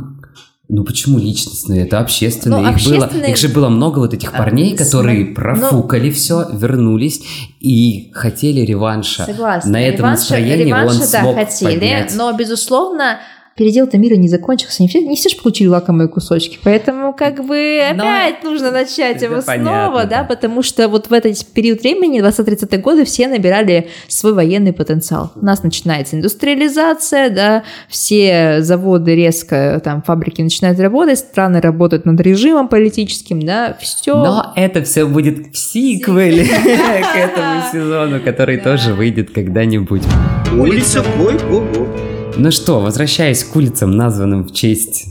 ну 0.70 0.84
почему 0.84 1.18
личностные? 1.18 1.82
Это 1.84 2.00
общественные. 2.00 2.62
Ну, 2.62 2.68
их, 2.70 2.76
общественные- 2.76 3.08
было, 3.24 3.30
их 3.30 3.36
же 3.36 3.48
было 3.50 3.68
много 3.68 3.98
вот 3.98 4.14
этих 4.14 4.32
А, 4.32 4.38
парней, 4.38 4.70
см- 4.70 4.84
которые 4.86 5.24
ну- 5.26 5.34
профукали 5.34 6.10
все, 6.10 6.46
вернулись 6.50 7.20
и 7.60 8.10
хотели 8.14 8.60
реванша. 8.62 9.26
Согласна. 9.26 9.70
На 9.72 9.82
этом 9.82 10.06
Реванша- 10.06 10.10
настроении 10.12 10.64
реванша, 10.64 10.94
он 10.94 11.00
да, 11.12 11.20
смог 11.20 11.34
хотели, 11.36 11.72
поднять. 11.74 12.14
но, 12.16 12.32
безусловно, 12.32 13.18
передел-то 13.56 13.96
мира 13.98 14.14
не 14.14 14.28
закончился. 14.28 14.82
Не 14.82 14.88
все, 14.88 15.00
не 15.02 15.16
все 15.16 15.30
же 15.30 15.36
получили 15.36 15.68
лакомые 15.68 16.08
кусочки. 16.08 16.58
Поэтому, 16.62 17.12
как 17.14 17.44
бы, 17.44 17.80
Но- 17.94 18.02
опять 18.04 18.44
нужно 18.44 18.70
начать 18.70 19.22
его 19.22 19.40
понятно, 19.42 19.54
снова, 19.88 20.04
да, 20.04 20.22
да. 20.22 20.24
потому 20.24 20.62
что 20.62 20.88
вот 20.88 21.08
в 21.08 21.12
этот 21.12 21.44
период 21.46 21.80
времени, 21.80 22.20
20-30 22.22 22.78
годы, 22.78 23.04
все 23.04 23.28
набирали 23.28 23.88
свой 24.08 24.34
военный 24.34 24.72
потенциал. 24.72 25.32
У 25.34 25.44
нас 25.44 25.62
начинается 25.62 26.16
индустриализация, 26.16 27.30
да, 27.30 27.62
все 27.88 28.58
заводы 28.60 29.16
резко, 29.16 29.80
там, 29.82 30.02
фабрики 30.02 30.42
начинают 30.42 30.78
работать, 30.78 31.18
страны 31.18 31.60
работают 31.60 32.04
над 32.04 32.20
режимом 32.20 32.68
политическим, 32.68 33.40
да, 33.40 33.76
все. 33.80 34.16
Но 34.16 34.52
это 34.54 34.82
все 34.82 35.06
будет 35.06 35.54
в 35.54 35.56
сиквеле 35.56 36.44
к 36.46 37.16
этому 37.16 37.62
сезону, 37.72 38.20
который 38.20 38.58
тоже 38.58 38.92
выйдет 38.92 39.30
когда-нибудь. 39.30 40.02
Улица 40.52 41.02
Койкого. 41.16 42.15
Ну 42.38 42.50
что, 42.50 42.80
возвращаясь 42.80 43.44
к 43.44 43.56
улицам, 43.56 43.92
названным 43.92 44.44
в 44.44 44.52
честь 44.52 45.06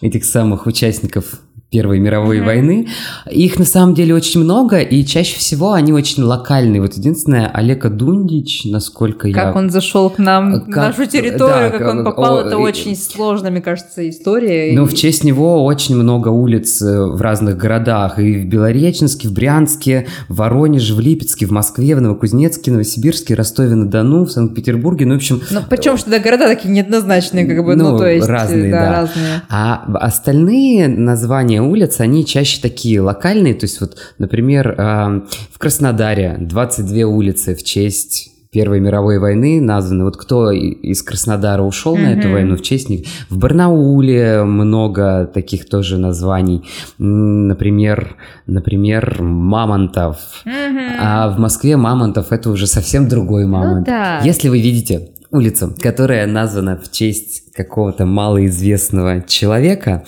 этих 0.00 0.24
самых 0.24 0.66
участников 0.66 1.40
Первой 1.70 1.98
мировой 1.98 2.38
Мгм. 2.38 2.46
войны, 2.46 2.88
их 3.30 3.58
на 3.58 3.66
самом 3.66 3.92
деле 3.94 4.14
очень 4.14 4.40
много, 4.42 4.78
и 4.78 5.04
чаще 5.04 5.36
всего 5.36 5.72
они 5.72 5.92
очень 5.92 6.22
локальные. 6.22 6.80
Вот 6.80 6.94
единственное, 6.94 7.46
Олега 7.52 7.90
Дундич, 7.90 8.64
насколько 8.64 9.30
Как 9.30 9.44
я... 9.44 9.52
он 9.54 9.68
зашел 9.68 10.08
к 10.08 10.16
нам 10.18 10.62
Как- 10.64 10.68
нашу 10.96 11.04
территорию, 11.04 11.70
да, 11.70 11.78
как 11.78 11.88
он 11.90 11.96
как- 12.04 12.16
попал, 12.16 12.38
о, 12.38 12.40
это 12.46 12.56
очень 12.56 12.96
сложно, 12.96 13.50
мне 13.50 13.60
кажется, 13.60 14.08
история. 14.08 14.72
Ну, 14.74 14.84
И- 14.84 14.88
в 14.88 14.94
честь 14.94 15.24
него 15.24 15.62
очень 15.66 15.94
много 15.96 16.28
улиц 16.28 16.80
э, 16.80 17.04
в 17.04 17.20
разных 17.20 17.58
городах. 17.58 18.18
И 18.18 18.38
в 18.38 18.46
Белореченске, 18.46 19.28
в 19.28 19.32
Брянске, 19.34 20.06
в 20.30 20.36
Воронеже, 20.36 20.94
в 20.94 21.00
Липецке, 21.00 21.44
в 21.44 21.50
Москве, 21.50 21.94
в 21.94 22.00
Новокузнецке, 22.00 22.70
Новосибирске, 22.70 23.34
Ростове-на-Дону, 23.34 24.24
в 24.24 24.30
Санкт-Петербурге. 24.32 25.04
Ну, 25.04 25.12
в 25.14 25.16
общем, 25.18 25.42
Ну, 25.50 25.60
причем, 25.68 25.98
что 25.98 26.08
да, 26.10 26.18
города 26.18 26.46
такие 26.46 26.70
неоднозначные, 26.72 27.44
как 27.46 27.62
бы, 27.62 27.76
ну, 27.76 27.90
Ну, 27.90 27.98
то 27.98 28.06
есть, 28.10 28.26
разные, 28.26 28.70
да, 28.70 28.80
да. 28.80 28.92
разные. 29.02 29.42
А 29.50 29.84
остальные 30.00 30.88
названия 30.88 31.57
улиц, 31.62 32.00
они 32.00 32.24
чаще 32.24 32.60
такие 32.60 33.00
локальные. 33.00 33.54
То 33.54 33.64
есть 33.64 33.80
вот, 33.80 33.96
например, 34.18 34.74
э, 34.78 35.20
в 35.52 35.58
Краснодаре 35.58 36.36
22 36.40 37.04
улицы 37.04 37.54
в 37.54 37.62
честь 37.62 38.32
Первой 38.50 38.80
мировой 38.80 39.18
войны 39.18 39.60
названы. 39.60 40.04
Вот 40.04 40.16
кто 40.16 40.50
из 40.50 41.02
Краснодара 41.02 41.62
ушел 41.62 41.98
на 41.98 42.14
эту 42.14 42.30
войну, 42.30 42.56
в 42.56 42.62
честь 42.62 42.88
них. 42.88 43.06
В 43.28 43.36
Барнауле 43.36 44.42
много 44.44 45.26
таких 45.26 45.68
тоже 45.68 45.98
названий. 45.98 46.64
Например, 46.96 48.16
например, 48.46 49.18
Мамонтов. 49.20 50.16
Мгм. 50.46 50.80
А 50.98 51.28
в 51.28 51.38
Москве 51.38 51.76
Мамонтов 51.76 52.32
это 52.32 52.48
уже 52.48 52.66
совсем 52.66 53.06
другой 53.06 53.44
Мамонт. 53.44 53.80
Ну 53.80 53.84
да. 53.84 54.20
Если 54.24 54.48
вы 54.48 54.60
видите 54.60 55.10
улицу, 55.30 55.74
которая 55.78 56.26
названа 56.26 56.80
в 56.82 56.90
честь 56.90 57.52
какого-то 57.52 58.06
малоизвестного 58.06 59.22
человека, 59.26 60.04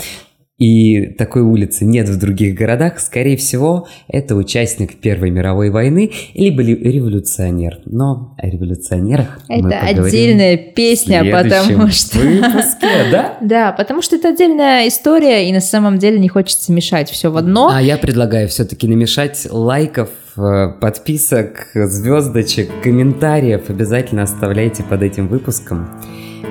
и 0.60 1.06
такой 1.06 1.40
улицы 1.40 1.86
нет 1.86 2.06
в 2.08 2.18
других 2.18 2.54
городах, 2.54 3.00
скорее 3.00 3.38
всего, 3.38 3.88
это 4.08 4.36
участник 4.36 4.96
Первой 4.96 5.30
мировой 5.30 5.70
войны, 5.70 6.12
либо 6.34 6.62
ли- 6.62 6.76
революционер. 6.76 7.78
Но 7.86 8.34
о 8.36 8.46
революционерах 8.46 9.40
мы 9.48 9.56
Это 9.56 9.62
поговорим 9.62 10.04
отдельная 10.04 10.56
песня, 10.58 11.24
потому 11.24 11.88
что... 11.90 12.18
выпуске, 12.18 13.10
да? 13.10 13.38
Да, 13.40 13.72
потому 13.72 14.02
что 14.02 14.16
это 14.16 14.28
отдельная 14.28 14.86
история, 14.86 15.48
и 15.48 15.52
на 15.52 15.62
самом 15.62 15.96
деле 15.96 16.18
не 16.18 16.28
хочется 16.28 16.72
мешать 16.72 17.08
все 17.08 17.30
в 17.30 17.38
одно. 17.38 17.70
А 17.72 17.80
я 17.80 17.96
предлагаю 17.96 18.46
все-таки 18.46 18.86
намешать 18.86 19.48
лайков, 19.50 20.10
э, 20.36 20.68
подписок, 20.78 21.68
звездочек, 21.72 22.68
комментариев. 22.82 23.70
Обязательно 23.70 24.24
оставляйте 24.24 24.82
под 24.82 25.02
этим 25.02 25.26
выпуском. 25.28 25.88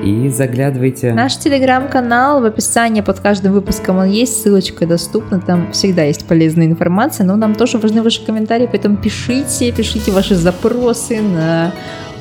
И 0.03 0.29
заглядывайте. 0.29 1.13
Наш 1.13 1.37
телеграм-канал 1.37 2.41
в 2.41 2.45
описании 2.45 3.01
под 3.01 3.19
каждым 3.19 3.53
выпуском 3.53 3.97
он 3.97 4.07
есть, 4.09 4.41
ссылочка 4.41 4.85
доступна, 4.85 5.39
там 5.39 5.71
всегда 5.71 6.03
есть 6.03 6.25
полезная 6.25 6.67
информация, 6.67 7.25
но 7.25 7.35
нам 7.35 7.55
тоже 7.55 7.77
важны 7.77 8.01
ваши 8.01 8.25
комментарии, 8.25 8.67
поэтому 8.69 8.97
пишите, 8.97 9.71
пишите 9.71 10.11
ваши 10.11 10.35
запросы 10.35 11.21
на 11.21 11.73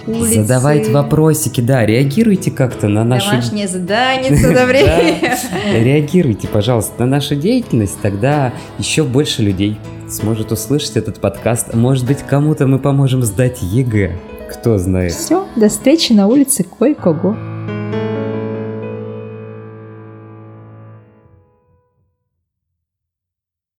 улицы. 0.08 0.42
Задавайте 0.42 0.90
вопросики, 0.90 1.60
да, 1.60 1.86
реагируйте 1.86 2.50
как-то 2.50 2.88
на 2.88 3.04
нашу... 3.04 3.30
Домашнее 3.30 3.68
задание 3.68 4.34
за 4.36 4.66
время. 4.66 5.38
Реагируйте, 5.72 6.48
пожалуйста, 6.48 6.94
на 7.00 7.06
нашу 7.06 7.36
деятельность, 7.36 8.00
тогда 8.02 8.52
еще 8.78 9.04
больше 9.04 9.42
людей 9.42 9.78
сможет 10.08 10.52
услышать 10.52 10.96
этот 10.96 11.20
подкаст. 11.20 11.74
Может 11.74 12.06
быть, 12.06 12.18
кому-то 12.26 12.66
мы 12.66 12.78
поможем 12.78 13.22
сдать 13.22 13.58
ЕГЭ. 13.62 14.16
Кто 14.50 14.78
знает. 14.78 15.12
Все, 15.12 15.46
до 15.56 15.68
встречи 15.68 16.12
на 16.14 16.26
улице 16.26 16.64
Кой-Кого. 16.64 17.36